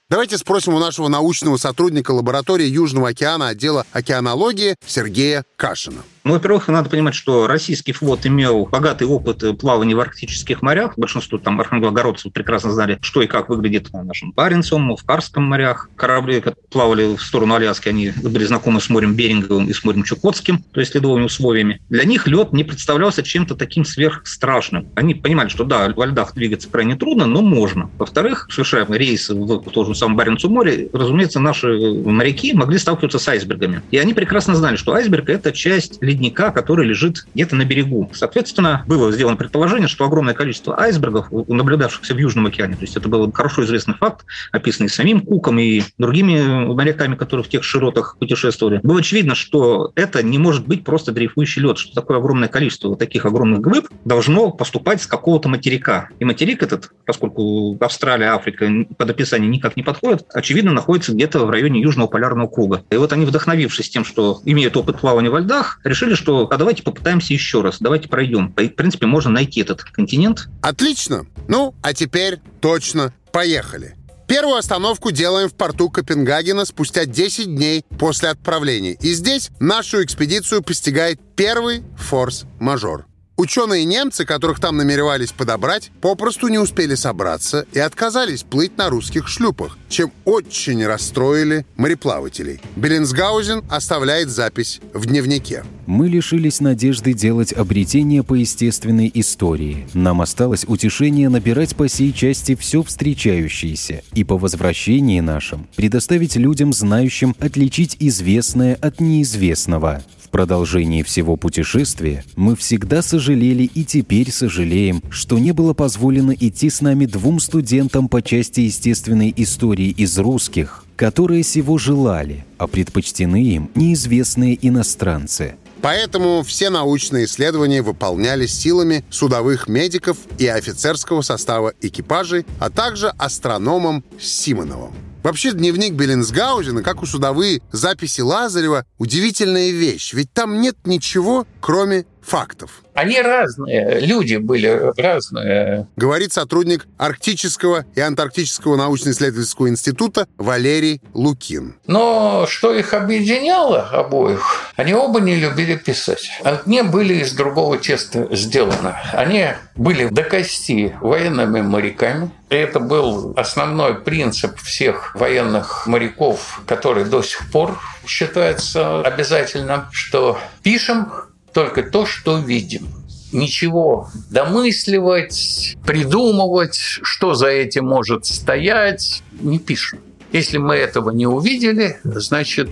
Давайте 0.10 0.38
спросим 0.38 0.76
у 0.76 0.80
нашего 0.80 1.08
научного 1.08 1.58
сотрудника 1.58 2.12
лаборатории 2.12 2.68
Южного 2.68 3.10
океана 3.10 3.50
отдела 3.50 3.86
океанологии 3.92 4.76
Сергея 4.86 5.44
Кашина. 5.56 6.04
Ну, 6.26 6.34
во-первых, 6.34 6.68
надо 6.70 6.90
понимать, 6.90 7.14
что 7.14 7.46
российский 7.46 7.92
флот 7.92 8.26
имел 8.26 8.66
богатый 8.66 9.04
опыт 9.04 9.44
плавания 9.60 9.94
в 9.94 10.00
арктических 10.00 10.64
морях. 10.64 10.98
Большинство 10.98 11.38
там 11.38 11.62
архангелогородцев 11.62 12.34
прекрасно 12.34 12.72
знали, 12.72 12.98
что 13.02 13.22
и 13.22 13.28
как 13.28 13.48
выглядит 13.50 13.90
в 13.90 14.04
нашем 14.04 14.32
Баренцевом, 14.32 14.96
в 14.96 15.04
Карском 15.04 15.44
морях. 15.44 15.88
Корабли, 15.96 16.42
которые 16.42 16.64
плавали 16.72 17.16
в 17.16 17.22
сторону 17.22 17.54
Аляски, 17.54 17.90
они 17.90 18.12
были 18.24 18.44
знакомы 18.44 18.82
с 18.82 18.90
морем 18.90 19.14
Беринговым 19.14 19.68
и 19.68 19.74
с 19.74 19.84
морем 19.84 20.02
Чукотским, 20.02 20.64
то 20.72 20.80
есть 20.80 20.96
ледовыми 20.96 21.26
условиями. 21.26 21.80
Для 21.90 22.06
них 22.06 22.26
лед 22.26 22.54
не 22.54 22.64
представлялся 22.64 23.22
чем-то 23.22 23.54
таким 23.54 23.86
сверхстрашным. 23.86 24.88
Они 24.96 25.14
понимали, 25.14 25.50
что 25.50 25.64
да, 25.64 25.94
во 25.96 26.08
льдах 26.08 26.34
двигаться 26.34 26.70
крайне 26.70 26.96
трудно, 26.96 27.28
но 27.28 27.44
можно. 27.44 27.92
Во-вторых, 28.00 28.48
совершая 28.50 28.88
рейсы 28.90 29.36
в 29.36 29.70
том 29.70 29.86
же 29.86 29.94
самом 29.94 30.18
Баренцевом 30.18 30.56
море, 30.56 30.90
разумеется, 30.92 31.40
наши 31.40 31.68
моряки 31.68 32.54
могли 32.54 32.80
сталкиваться 32.80 33.20
с 33.20 33.28
айсбергами. 33.28 33.84
И 33.92 34.00
они 34.00 34.16
прекрасно 34.16 34.56
знали, 34.56 34.76
что 34.76 34.96
айсберг– 34.96 35.30
это 35.36 35.52
часть 35.52 36.02
ледника, 36.16 36.52
который 36.52 36.88
лежит 36.88 37.28
где-то 37.34 37.56
на 37.56 37.66
берегу. 37.66 38.10
Соответственно, 38.14 38.84
было 38.88 39.12
сделано 39.12 39.36
предположение, 39.36 39.88
что 39.88 40.06
огромное 40.06 40.34
количество 40.34 40.80
айсбергов, 40.80 41.28
наблюдавшихся 41.32 42.14
в 42.14 42.18
Южном 42.18 42.48
океане, 42.48 42.76
то 42.76 42.82
есть 42.82 42.96
это 42.96 43.10
был 43.10 43.32
хорошо 43.32 43.64
известный 43.64 43.96
факт, 43.96 44.26
описанный 44.52 44.90
самим 44.90 45.22
Куком 45.22 45.60
и 45.60 45.84
другими 45.98 46.74
моряками, 46.74 47.16
которые 47.16 47.44
в 47.44 47.50
тех 47.50 47.64
широтах 47.64 48.18
путешествовали, 48.20 48.80
было 48.84 49.00
очевидно, 49.00 49.36
что 49.36 49.92
это 49.96 50.24
не 50.24 50.38
может 50.38 50.68
быть 50.68 50.84
просто 50.84 51.12
дрейфующий 51.12 51.62
лед, 51.62 51.78
что 51.78 51.94
такое 51.94 52.18
огромное 52.18 52.48
количество 52.48 52.90
вот 52.90 53.00
таких 53.00 53.26
огромных 53.26 53.62
глыб 53.62 53.90
должно 54.06 54.52
поступать 54.52 55.02
с 55.02 55.08
какого-то 55.08 55.50
материка. 55.50 56.10
И 56.20 56.26
материк 56.26 56.64
этот, 56.64 56.92
поскольку 57.06 57.78
Австралия, 57.82 58.28
Африка 58.28 58.70
под 58.98 59.10
описание 59.10 59.50
никак 59.50 59.76
не 59.76 59.84
подходит, 59.84 60.26
очевидно, 60.34 60.72
находится 60.72 61.14
где-то 61.14 61.46
в 61.46 61.50
районе 61.50 61.82
Южного 61.82 62.08
полярного 62.08 62.48
круга. 62.48 62.84
И 62.92 62.98
вот 62.98 63.12
они, 63.12 63.26
вдохновившись 63.26 63.90
тем, 63.90 64.06
что 64.06 64.42
имеют 64.46 64.78
опыт 64.78 65.00
плавания 65.00 65.30
во 65.30 65.40
льдах, 65.40 65.80
решили 65.84 66.05
решили, 66.06 66.16
что 66.16 66.48
а 66.50 66.58
давайте 66.58 66.84
попытаемся 66.84 67.34
еще 67.34 67.62
раз, 67.62 67.78
давайте 67.80 68.08
пройдем. 68.08 68.54
В 68.56 68.70
принципе, 68.70 69.06
можно 69.06 69.32
найти 69.32 69.62
этот 69.62 69.84
континент. 69.84 70.48
Отлично. 70.62 71.26
Ну, 71.48 71.76
а 71.82 71.94
теперь 71.94 72.40
точно 72.62 73.14
поехали. 73.32 73.96
Первую 74.28 74.58
остановку 74.58 75.12
делаем 75.12 75.50
в 75.50 75.54
порту 75.54 75.90
Копенгагена 75.90 76.66
спустя 76.66 77.06
10 77.06 77.46
дней 77.46 77.86
после 78.00 78.30
отправления. 78.30 78.94
И 78.94 79.14
здесь 79.14 79.52
нашу 79.60 80.04
экспедицию 80.04 80.64
постигает 80.64 81.20
первый 81.36 81.84
форс-мажор. 81.98 83.06
Ученые-немцы, 83.38 84.24
которых 84.26 84.62
там 84.62 84.78
намеревались 84.78 85.34
подобрать, 85.34 85.92
попросту 86.00 86.48
не 86.48 86.58
успели 86.58 86.96
собраться 86.96 87.66
и 87.74 87.80
отказались 87.80 88.44
плыть 88.44 88.78
на 88.78 88.90
русских 88.90 89.28
шлюпах, 89.28 89.78
чем 89.90 90.12
очень 90.24 90.86
расстроили 90.86 91.66
мореплавателей. 91.76 92.62
Беллинсгаузен 92.78 93.66
оставляет 93.70 94.30
запись 94.30 94.80
в 94.94 95.06
дневнике. 95.06 95.66
Мы 95.86 96.08
лишились 96.08 96.62
надежды 96.62 97.14
делать 97.14 97.52
обретение 97.52 98.24
по 98.24 98.36
естественной 98.36 99.12
истории. 99.14 99.88
Нам 99.94 100.22
осталось 100.22 100.64
утешение 100.66 101.28
набирать 101.28 101.76
по 101.76 101.90
сей 101.90 102.14
части 102.14 102.56
все 102.56 102.84
встречающееся 102.84 104.02
и 104.14 104.24
по 104.24 104.38
возвращении 104.38 105.20
нашим 105.20 105.68
предоставить 105.76 106.38
людям, 106.38 106.72
знающим, 106.72 107.36
отличить 107.40 107.98
известное 108.00 108.76
от 108.76 109.02
неизвестного 109.02 110.04
продолжении 110.30 111.04
всего 111.04 111.36
путешествия 111.36 112.24
мы 112.36 112.56
всегда 112.56 113.02
сожалели 113.02 113.64
и 113.64 113.84
теперь 113.84 114.32
сожалеем, 114.32 115.02
что 115.10 115.38
не 115.38 115.52
было 115.52 115.74
позволено 115.74 116.32
идти 116.32 116.70
с 116.70 116.82
нами 116.82 117.06
двум 117.06 117.40
студентам 117.40 118.10
по 118.10 118.22
части 118.22 118.62
естественной 118.62 119.34
истории 119.36 119.90
из 119.90 120.18
русских, 120.18 120.86
которые 120.96 121.44
сего 121.44 121.78
желали, 121.78 122.46
а 122.58 122.68
предпочтены 122.68 123.44
им 123.44 123.72
неизвестные 123.76 124.58
иностранцы. 124.68 125.56
Поэтому 125.82 126.42
все 126.42 126.72
научные 126.72 127.26
исследования 127.26 127.84
выполнялись 127.84 128.58
силами 128.58 129.06
судовых 129.12 129.68
медиков 129.68 130.18
и 130.40 130.48
офицерского 130.48 131.22
состава 131.22 131.74
экипажей, 131.80 132.46
а 132.60 132.72
также 132.72 133.10
астрономом 133.10 134.04
Симоновым. 134.20 134.94
Вообще, 135.26 135.54
дневник 135.54 135.94
Беллинсгаузена, 135.94 136.84
как 136.84 137.02
у 137.02 137.08
судовые 137.08 137.64
записи 137.72 138.22
Лазарева, 138.22 138.86
удивительная 139.00 139.72
вещь. 139.72 140.14
Ведь 140.14 140.32
там 140.32 140.62
нет 140.62 140.76
ничего, 140.86 141.48
кроме 141.62 142.06
фактов. 142.22 142.84
Они 142.94 143.22
разные, 143.22 144.00
люди 144.00 144.36
были 144.36 144.94
разные. 144.98 145.88
Говорит 145.96 146.32
сотрудник 146.32 146.88
Арктического 146.98 147.86
и 147.94 148.02
Антарктического 148.02 148.76
научно-исследовательского 148.78 149.68
института 149.70 150.28
Валерий 150.38 151.02
Лукин. 151.14 151.76
Но 151.88 152.46
что 152.48 152.74
их 152.74 152.94
объединяло 152.94 153.82
обоих, 153.82 154.72
они 154.76 154.94
оба 154.94 155.20
не 155.20 155.36
любили 155.36 155.76
писать. 155.76 156.30
Они 156.44 156.84
были 156.84 157.16
из 157.16 157.34
другого 157.34 157.78
теста 157.78 158.28
сделаны. 158.32 158.96
Они 159.14 159.48
были 159.76 160.08
до 160.08 160.24
кости 160.24 160.96
военными 161.02 161.62
моряками. 161.62 162.32
Это 162.50 162.80
был 162.80 163.34
основной 163.36 163.96
принцип 163.96 164.60
всех 164.60 165.16
военных 165.16 165.88
моряков, 165.88 166.62
который 166.68 167.06
до 167.06 167.24
сих 167.24 167.52
пор 167.52 167.80
считается 168.06 169.02
обязательным, 169.02 169.86
что 169.92 170.38
пишем 170.62 171.12
только 171.54 171.84
то, 171.84 172.06
что 172.06 172.38
видим. 172.38 172.88
Ничего 173.32 174.10
домысливать, 174.30 175.76
придумывать, 175.86 176.78
что 176.78 177.34
за 177.34 177.48
этим 177.48 177.86
может 177.86 178.26
стоять, 178.26 179.24
не 179.40 179.58
пишем. 179.58 180.00
Если 180.32 180.58
мы 180.58 180.76
этого 180.76 181.10
не 181.12 181.26
увидели, 181.26 182.00
значит, 182.04 182.70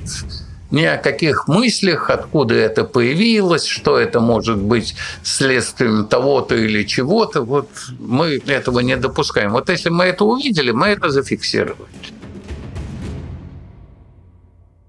ни 0.73 0.85
о 0.85 0.97
каких 0.97 1.47
мыслях, 1.47 2.09
откуда 2.09 2.55
это 2.55 2.83
появилось, 2.83 3.65
что 3.65 3.95
это 3.95 4.19
может 4.19 4.57
быть 4.57 4.95
следствием 5.21 6.07
того-то 6.07 6.55
или 6.55 6.83
чего-то. 6.83 7.43
Вот 7.43 7.69
мы 7.99 8.41
этого 8.47 8.79
не 8.79 8.97
допускаем. 8.97 9.51
Вот 9.51 9.69
если 9.69 9.89
мы 9.89 10.05
это 10.05 10.25
увидели, 10.25 10.71
мы 10.71 10.87
это 10.87 11.09
зафиксировали. 11.09 11.87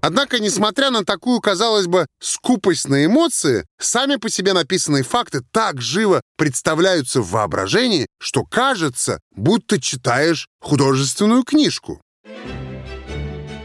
Однако, 0.01 0.39
несмотря 0.39 0.89
на 0.89 1.05
такую, 1.05 1.39
казалось 1.39 1.87
бы, 1.87 2.07
скупость 2.19 2.87
на 2.87 3.05
эмоции, 3.05 3.65
сами 3.79 4.15
по 4.15 4.29
себе 4.29 4.53
написанные 4.53 5.03
факты 5.03 5.41
так 5.51 5.81
живо 5.81 6.21
представляются 6.35 7.21
в 7.21 7.29
воображении, 7.29 8.07
что 8.19 8.43
кажется, 8.43 9.19
будто 9.35 9.79
читаешь 9.79 10.47
художественную 10.61 11.43
книжку. 11.43 12.01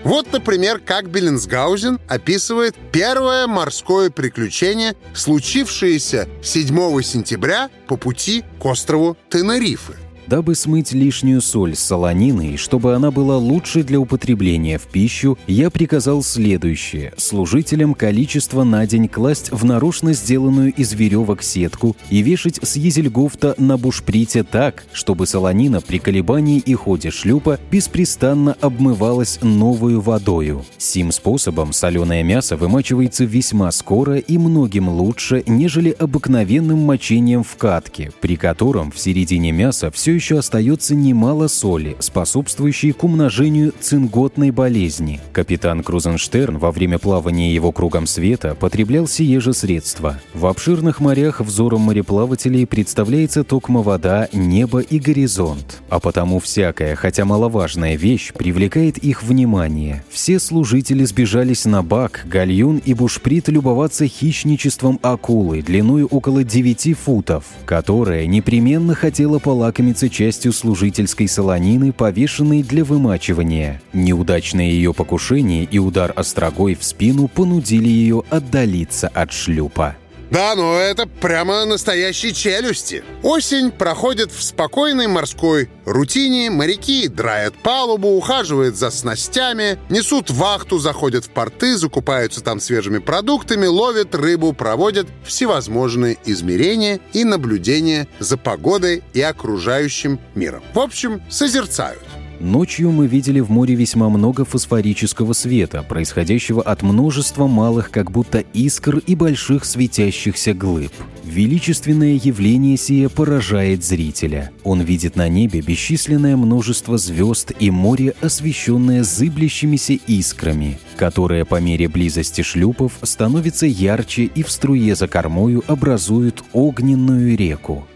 Вот, 0.02 0.32
например, 0.32 0.80
как 0.80 1.10
Беллинсгаузен 1.10 2.00
описывает 2.08 2.74
первое 2.90 3.46
морское 3.46 4.10
приключение, 4.10 4.96
случившееся 5.14 6.28
7 6.42 7.02
сентября 7.02 7.70
по 7.86 7.96
пути 7.96 8.44
к 8.58 8.64
острову 8.64 9.16
Тенерифе. 9.28 9.94
Дабы 10.30 10.54
смыть 10.54 10.92
лишнюю 10.92 11.40
соль 11.40 11.74
с 11.74 11.80
солонины 11.80 12.50
и 12.52 12.56
чтобы 12.56 12.94
она 12.94 13.10
была 13.10 13.36
лучше 13.36 13.82
для 13.82 13.98
употребления 13.98 14.78
в 14.78 14.82
пищу, 14.82 15.36
я 15.48 15.70
приказал 15.70 16.22
следующее. 16.22 17.12
Служителям 17.16 17.94
количество 17.94 18.62
на 18.62 18.86
день 18.86 19.08
класть 19.08 19.50
в 19.50 19.64
нарочно 19.64 20.12
сделанную 20.12 20.72
из 20.72 20.92
веревок 20.92 21.42
сетку 21.42 21.96
и 22.10 22.22
вешать 22.22 22.60
с 22.62 22.76
езельгофта 22.76 23.56
на 23.58 23.76
бушприте 23.76 24.44
так, 24.44 24.84
чтобы 24.92 25.26
солонина 25.26 25.80
при 25.80 25.98
колебании 25.98 26.60
и 26.60 26.74
ходе 26.74 27.10
шлюпа 27.10 27.58
беспрестанно 27.72 28.56
обмывалась 28.60 29.40
новую 29.42 30.00
водою. 30.00 30.64
Сим 30.78 31.10
способом 31.10 31.72
соленое 31.72 32.22
мясо 32.22 32.56
вымачивается 32.56 33.24
весьма 33.24 33.72
скоро 33.72 34.18
и 34.18 34.38
многим 34.38 34.90
лучше, 34.90 35.42
нежели 35.48 35.90
обыкновенным 35.90 36.78
мочением 36.78 37.42
в 37.42 37.56
катке, 37.56 38.12
при 38.20 38.36
котором 38.36 38.92
в 38.92 38.98
середине 39.00 39.50
мяса 39.50 39.90
все 39.90 40.19
еще 40.20 40.38
остается 40.38 40.94
немало 40.94 41.48
соли, 41.48 41.96
способствующей 41.98 42.92
к 42.92 43.04
умножению 43.04 43.72
цинготной 43.80 44.50
болезни. 44.50 45.18
Капитан 45.32 45.82
Крузенштерн 45.82 46.58
во 46.58 46.72
время 46.72 46.98
плавания 46.98 47.54
его 47.54 47.72
кругом 47.72 48.06
света 48.06 48.54
потреблял 48.54 49.08
сие 49.08 49.40
же 49.40 49.54
средства. 49.54 50.20
В 50.34 50.44
обширных 50.44 51.00
морях 51.00 51.40
взором 51.40 51.80
мореплавателей 51.80 52.66
представляется 52.66 53.44
токмо 53.44 53.80
вода, 53.80 54.28
небо 54.34 54.80
и 54.80 54.98
горизонт. 54.98 55.80
А 55.88 56.00
потому 56.00 56.38
всякая, 56.38 56.96
хотя 56.96 57.24
маловажная 57.24 57.96
вещь, 57.96 58.34
привлекает 58.34 58.98
их 58.98 59.22
внимание. 59.22 60.04
Все 60.10 60.38
служители 60.38 61.04
сбежались 61.04 61.64
на 61.64 61.82
бак, 61.82 62.26
гальюн 62.26 62.82
и 62.84 62.92
бушприт 62.92 63.48
любоваться 63.48 64.06
хищничеством 64.06 65.00
акулы 65.00 65.62
длиной 65.62 66.02
около 66.02 66.44
9 66.44 66.98
футов, 66.98 67.44
которая 67.64 68.26
непременно 68.26 68.94
хотела 68.94 69.38
полакомиться 69.38 70.09
частью 70.10 70.52
служительской 70.52 71.28
солонины, 71.28 71.92
повешенной 71.92 72.62
для 72.62 72.84
вымачивания. 72.84 73.80
Неудачное 73.92 74.66
ее 74.66 74.92
покушение 74.92 75.64
и 75.64 75.78
удар 75.78 76.12
острогой 76.14 76.74
в 76.74 76.84
спину 76.84 77.28
понудили 77.28 77.88
ее 77.88 78.24
отдалиться 78.30 79.08
от 79.08 79.32
шлюпа. 79.32 79.96
Да, 80.30 80.54
но 80.54 80.78
это 80.78 81.06
прямо 81.06 81.64
настоящие 81.64 82.32
челюсти. 82.32 83.02
Осень 83.22 83.72
проходит 83.72 84.30
в 84.30 84.42
спокойной 84.42 85.08
морской 85.08 85.68
рутине. 85.84 86.50
Моряки 86.50 87.08
драят 87.08 87.54
палубу, 87.56 88.08
ухаживают 88.08 88.76
за 88.76 88.90
снастями, 88.90 89.78
несут 89.88 90.30
вахту, 90.30 90.78
заходят 90.78 91.24
в 91.24 91.30
порты, 91.30 91.76
закупаются 91.76 92.42
там 92.42 92.60
свежими 92.60 92.98
продуктами, 92.98 93.66
ловят 93.66 94.14
рыбу, 94.14 94.52
проводят 94.52 95.08
всевозможные 95.24 96.16
измерения 96.24 97.00
и 97.12 97.24
наблюдения 97.24 98.06
за 98.20 98.36
погодой 98.36 99.02
и 99.12 99.20
окружающим 99.20 100.20
миром. 100.36 100.62
В 100.74 100.78
общем, 100.78 101.22
созерцают. 101.28 102.00
Ночью 102.40 102.90
мы 102.90 103.06
видели 103.06 103.40
в 103.40 103.50
море 103.50 103.74
весьма 103.74 104.08
много 104.08 104.46
фосфорического 104.46 105.34
света, 105.34 105.84
происходящего 105.86 106.62
от 106.62 106.80
множества 106.80 107.46
малых 107.46 107.90
как 107.90 108.10
будто 108.10 108.38
искр 108.54 108.96
и 109.06 109.14
больших 109.14 109.66
светящихся 109.66 110.54
глыб. 110.54 110.90
Величественное 111.22 112.14
явление 112.14 112.78
сие 112.78 113.10
поражает 113.10 113.84
зрителя. 113.84 114.52
Он 114.64 114.80
видит 114.80 115.16
на 115.16 115.28
небе 115.28 115.60
бесчисленное 115.60 116.34
множество 116.38 116.96
звезд 116.96 117.52
и 117.60 117.70
море, 117.70 118.14
освещенное 118.22 119.04
зыблящимися 119.04 119.98
искрами, 120.06 120.80
которые 120.96 121.44
по 121.44 121.60
мере 121.60 121.88
близости 121.88 122.40
шлюпов 122.40 122.92
становятся 123.02 123.66
ярче 123.66 124.24
и 124.24 124.42
в 124.42 124.50
струе 124.50 124.94
за 124.94 125.08
кормою 125.08 125.62
образуют 125.66 126.42
огненную 126.54 127.36
реку. 127.36 127.86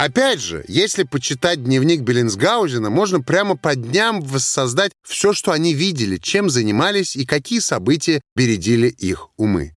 Опять 0.00 0.40
же, 0.40 0.64
если 0.66 1.02
почитать 1.02 1.62
дневник 1.62 2.00
Беллинсгаузена, 2.00 2.88
можно 2.88 3.20
прямо 3.20 3.54
по 3.54 3.74
дням 3.74 4.22
воссоздать 4.22 4.92
все, 5.06 5.34
что 5.34 5.52
они 5.52 5.74
видели, 5.74 6.16
чем 6.16 6.48
занимались 6.48 7.16
и 7.16 7.26
какие 7.26 7.58
события 7.58 8.22
бередили 8.34 8.88
их 8.88 9.28
умы. 9.36 9.74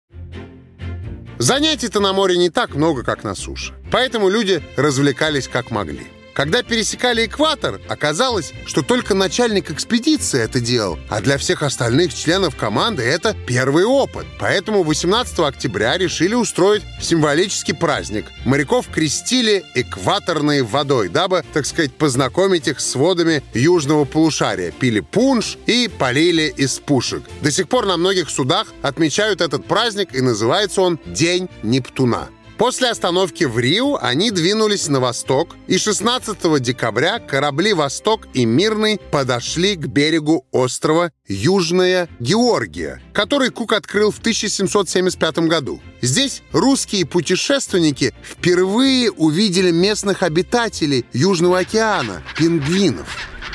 Занятий-то 1.38 2.00
на 2.00 2.12
море 2.12 2.36
не 2.36 2.50
так 2.50 2.74
много, 2.74 3.02
как 3.02 3.24
на 3.24 3.34
суше. 3.34 3.72
Поэтому 3.90 4.28
люди 4.28 4.62
развлекались 4.76 5.48
как 5.48 5.70
могли. 5.70 6.06
Когда 6.40 6.62
пересекали 6.62 7.26
экватор, 7.26 7.82
оказалось, 7.86 8.54
что 8.64 8.80
только 8.80 9.14
начальник 9.14 9.70
экспедиции 9.70 10.40
это 10.40 10.58
делал, 10.58 10.98
а 11.10 11.20
для 11.20 11.36
всех 11.36 11.62
остальных 11.62 12.14
членов 12.14 12.56
команды 12.56 13.02
это 13.02 13.36
первый 13.46 13.84
опыт. 13.84 14.24
Поэтому 14.38 14.82
18 14.82 15.38
октября 15.40 15.98
решили 15.98 16.32
устроить 16.32 16.82
символический 16.98 17.74
праздник. 17.74 18.24
Моряков 18.46 18.88
крестили 18.88 19.66
экваторной 19.74 20.62
водой, 20.62 21.10
дабы, 21.10 21.44
так 21.52 21.66
сказать, 21.66 21.92
познакомить 21.92 22.68
их 22.68 22.80
с 22.80 22.94
водами 22.94 23.42
южного 23.52 24.06
полушария. 24.06 24.70
Пили 24.70 25.00
пунш 25.00 25.58
и 25.66 25.88
полили 25.88 26.54
из 26.56 26.78
пушек. 26.78 27.22
До 27.42 27.50
сих 27.50 27.68
пор 27.68 27.84
на 27.84 27.98
многих 27.98 28.30
судах 28.30 28.68
отмечают 28.80 29.42
этот 29.42 29.66
праздник, 29.66 30.14
и 30.14 30.22
называется 30.22 30.80
он 30.80 30.98
День 31.04 31.50
Нептуна. 31.62 32.30
После 32.60 32.90
остановки 32.90 33.44
в 33.44 33.58
Рио 33.58 33.96
они 34.02 34.30
двинулись 34.30 34.88
на 34.88 35.00
восток, 35.00 35.56
и 35.66 35.78
16 35.78 36.60
декабря 36.60 37.18
корабли 37.18 37.72
«Восток» 37.72 38.28
и 38.34 38.44
«Мирный» 38.44 39.00
подошли 39.10 39.76
к 39.76 39.86
берегу 39.86 40.44
острова 40.52 41.10
Южная 41.26 42.10
Георгия, 42.18 43.00
который 43.14 43.48
Кук 43.48 43.72
открыл 43.72 44.10
в 44.10 44.18
1775 44.18 45.38
году. 45.48 45.80
Здесь 46.02 46.42
русские 46.52 47.06
путешественники 47.06 48.12
впервые 48.22 49.10
увидели 49.10 49.70
местных 49.70 50.22
обитателей 50.22 51.06
Южного 51.14 51.60
океана– 51.60 52.22
пингвинов. 52.36 53.08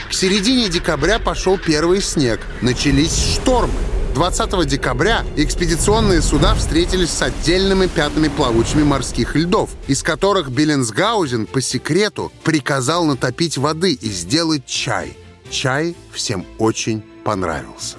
К 0.09 0.13
середине 0.15 0.67
декабря 0.67 1.19
пошел 1.19 1.59
первый 1.59 2.01
снег, 2.01 2.39
начались 2.63 3.35
штормы. 3.35 3.94
20 4.15 4.65
декабря 4.65 5.25
экспедиционные 5.35 6.21
суда 6.21 6.55
встретились 6.55 7.09
с 7.09 7.21
отдельными 7.21 7.87
пятнами 7.87 8.29
плавучими 8.29 8.81
морских 8.81 9.35
льдов, 9.35 9.71
из 9.89 10.03
которых 10.03 10.51
Беллинсгаузен 10.51 11.45
по 11.45 11.59
секрету 11.59 12.31
приказал 12.45 13.03
натопить 13.03 13.57
воды 13.57 13.91
и 13.91 14.07
сделать 14.07 14.65
чай. 14.65 15.17
Чай 15.49 15.97
всем 16.13 16.45
очень 16.59 17.03
понравился. 17.25 17.97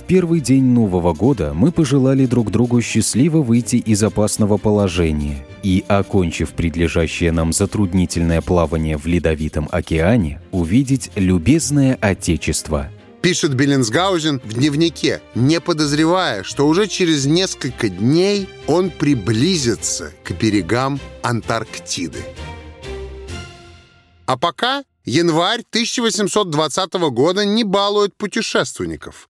В 0.00 0.04
первый 0.04 0.40
день 0.40 0.64
Нового 0.64 1.12
года 1.12 1.52
мы 1.54 1.72
пожелали 1.72 2.24
друг 2.24 2.50
другу 2.50 2.80
счастливо 2.80 3.42
выйти 3.42 3.76
из 3.76 4.02
опасного 4.02 4.56
положения 4.56 5.44
и, 5.62 5.84
окончив 5.88 6.52
предлежащее 6.52 7.32
нам 7.32 7.52
затруднительное 7.52 8.40
плавание 8.40 8.96
в 8.96 9.04
Ледовитом 9.04 9.68
океане, 9.70 10.40
увидеть 10.52 11.10
любезное 11.16 11.98
Отечество– 12.00 12.88
Пишет 13.22 13.54
Беллинсгаузен 13.54 14.40
в 14.44 14.52
дневнике, 14.54 15.20
не 15.34 15.60
подозревая, 15.60 16.44
что 16.44 16.68
уже 16.68 16.86
через 16.86 17.26
несколько 17.26 17.88
дней 17.88 18.48
он 18.68 18.90
приблизится 18.90 20.12
к 20.22 20.30
берегам 20.32 21.00
Антарктиды. 21.22 22.20
А 24.26 24.38
пока 24.38 24.84
январь 25.04 25.62
1820 25.70 26.92
года 27.10 27.44
не 27.44 27.64
балует 27.64 28.14
путешественников. 28.16 29.28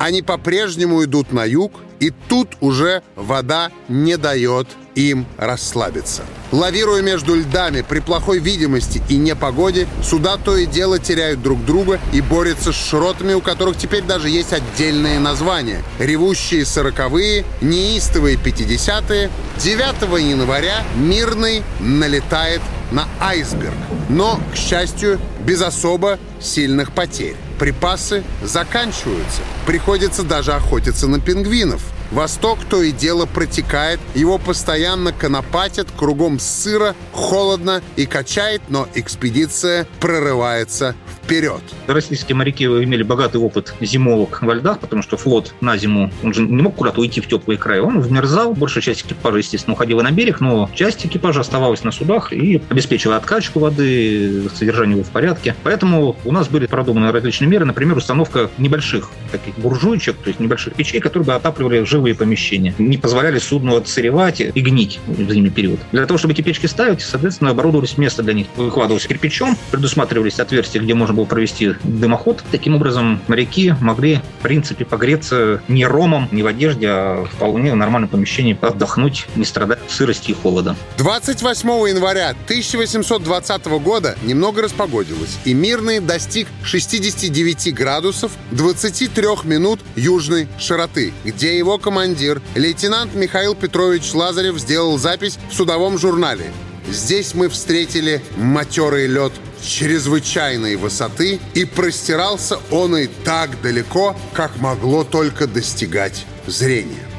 Они 0.00 0.22
по-прежнему 0.22 1.04
идут 1.04 1.32
на 1.32 1.44
юг, 1.44 1.74
и 2.00 2.10
тут 2.28 2.56
уже 2.60 3.02
вода 3.14 3.70
не 3.88 4.16
дает 4.16 4.66
им 4.94 5.26
расслабиться. 5.36 6.22
Лавируя 6.52 7.02
между 7.02 7.34
льдами 7.34 7.84
при 7.86 8.00
плохой 8.00 8.38
видимости 8.38 9.02
и 9.08 9.16
непогоде, 9.16 9.88
суда 10.02 10.36
то 10.36 10.56
и 10.56 10.66
дело 10.66 10.98
теряют 10.98 11.42
друг 11.42 11.64
друга 11.64 12.00
и 12.12 12.20
борются 12.20 12.72
с 12.72 12.76
широтами, 12.76 13.34
у 13.34 13.40
которых 13.40 13.76
теперь 13.76 14.02
даже 14.02 14.28
есть 14.28 14.52
отдельные 14.52 15.18
названия. 15.18 15.82
Ревущие 15.98 16.64
сороковые, 16.64 17.44
неистовые 17.60 18.36
пятидесятые. 18.36 19.30
9 19.58 20.02
января 20.20 20.84
Мирный 20.96 21.62
налетает 21.80 22.60
на 22.90 23.08
айсберг. 23.20 23.74
Но, 24.08 24.38
к 24.52 24.56
счастью, 24.56 25.20
без 25.44 25.60
особо 25.62 26.18
сильных 26.40 26.92
потерь. 26.92 27.36
Припасы 27.58 28.22
заканчиваются. 28.42 29.42
Приходится 29.66 30.22
даже 30.22 30.52
охотиться 30.52 31.08
на 31.08 31.20
пингвинов. 31.20 31.82
Восток 32.10 32.58
то 32.68 32.82
и 32.82 32.92
дело 32.92 33.26
протекает, 33.26 34.00
его 34.14 34.38
постоянно 34.38 35.12
конопатят, 35.12 35.88
кругом 35.96 36.38
сыро, 36.38 36.94
холодно 37.12 37.82
и 37.96 38.06
качает, 38.06 38.62
но 38.68 38.88
экспедиция 38.94 39.86
прорывается 40.00 40.94
вперед. 41.24 41.62
Российские 41.86 42.36
моряки 42.36 42.64
имели 42.64 43.02
богатый 43.02 43.38
опыт 43.38 43.74
зимовок 43.80 44.42
во 44.42 44.54
льдах, 44.54 44.78
потому 44.78 45.02
что 45.02 45.16
флот 45.16 45.54
на 45.60 45.76
зиму, 45.76 46.10
он 46.22 46.34
же 46.34 46.42
не 46.42 46.62
мог 46.62 46.76
куда-то 46.76 47.00
уйти 47.00 47.20
в 47.20 47.26
теплые 47.26 47.58
края. 47.58 47.82
Он 47.82 48.00
вмерзал, 48.00 48.54
большая 48.54 48.82
часть 48.82 49.06
экипажа, 49.06 49.38
естественно, 49.38 49.74
уходила 49.74 50.02
на 50.02 50.10
берег, 50.10 50.40
но 50.40 50.70
часть 50.74 51.06
экипажа 51.06 51.40
оставалась 51.40 51.82
на 51.82 51.92
судах 51.92 52.32
и 52.32 52.60
обеспечивала 52.68 53.16
откачку 53.16 53.58
воды, 53.60 54.48
содержание 54.54 54.96
его 54.96 55.04
в 55.04 55.10
порядке. 55.10 55.54
Поэтому 55.62 56.16
у 56.24 56.32
нас 56.32 56.48
были 56.48 56.66
продуманы 56.66 57.10
различные 57.10 57.48
меры, 57.48 57.64
например, 57.64 57.96
установка 57.96 58.50
небольших 58.58 59.10
таких 59.32 59.58
буржуйчик, 59.58 60.16
то 60.16 60.28
есть 60.28 60.40
небольших 60.40 60.74
печей, 60.74 61.00
которые 61.00 61.26
бы 61.26 61.34
отапливали 61.34 61.84
живые 61.84 62.14
помещения, 62.14 62.74
не 62.78 62.98
позволяли 62.98 63.38
судну 63.38 63.76
отсыревать 63.76 64.40
и 64.40 64.60
гнить 64.60 65.00
в 65.06 65.32
зимний 65.32 65.50
период. 65.50 65.80
Для 65.92 66.06
того, 66.06 66.18
чтобы 66.18 66.34
эти 66.34 66.42
печки 66.42 66.66
ставить, 66.66 67.00
соответственно, 67.00 67.50
оборудовались 67.50 67.96
место 67.96 68.22
для 68.22 68.34
них. 68.34 68.46
Выкладывалось 68.56 69.06
кирпичом, 69.06 69.56
предусматривались 69.70 70.38
отверстия, 70.38 70.82
где 70.82 70.94
можно 70.94 71.13
было 71.14 71.24
провести 71.24 71.74
дымоход. 71.82 72.42
Таким 72.50 72.74
образом, 72.76 73.20
моряки 73.28 73.74
могли, 73.80 74.20
в 74.38 74.42
принципе, 74.42 74.84
погреться 74.84 75.62
не 75.68 75.86
ромом, 75.86 76.28
не 76.32 76.42
в 76.42 76.46
одежде, 76.46 76.88
а 76.88 77.24
вполне 77.24 77.72
в 77.72 77.76
нормальном 77.76 78.08
помещении 78.08 78.56
отдохнуть, 78.60 79.26
не 79.36 79.44
страдать 79.44 79.78
сырости 79.88 80.32
и 80.32 80.34
холода. 80.34 80.76
28 80.98 81.68
января 81.88 82.30
1820 82.30 83.66
года 83.82 84.16
немного 84.22 84.62
распогодилось, 84.62 85.38
и 85.44 85.54
Мирный 85.54 86.00
достиг 86.00 86.48
69 86.62 87.74
градусов 87.74 88.32
23 88.50 89.24
минут 89.44 89.80
южной 89.96 90.48
широты, 90.58 91.12
где 91.24 91.56
его 91.56 91.78
командир, 91.78 92.42
лейтенант 92.54 93.14
Михаил 93.14 93.54
Петрович 93.54 94.12
Лазарев, 94.12 94.58
сделал 94.58 94.98
запись 94.98 95.38
в 95.50 95.54
судовом 95.54 95.98
журнале. 95.98 96.52
Здесь 96.88 97.34
мы 97.34 97.48
встретили 97.48 98.22
матерый 98.36 99.06
лед 99.06 99.32
чрезвычайной 99.62 100.76
высоты, 100.76 101.40
и 101.54 101.64
простирался 101.64 102.58
он 102.70 102.96
и 102.96 103.06
так 103.06 103.60
далеко, 103.62 104.16
как 104.32 104.58
могло 104.58 105.04
только 105.04 105.46
достигать 105.46 106.26
зрение. 106.46 107.13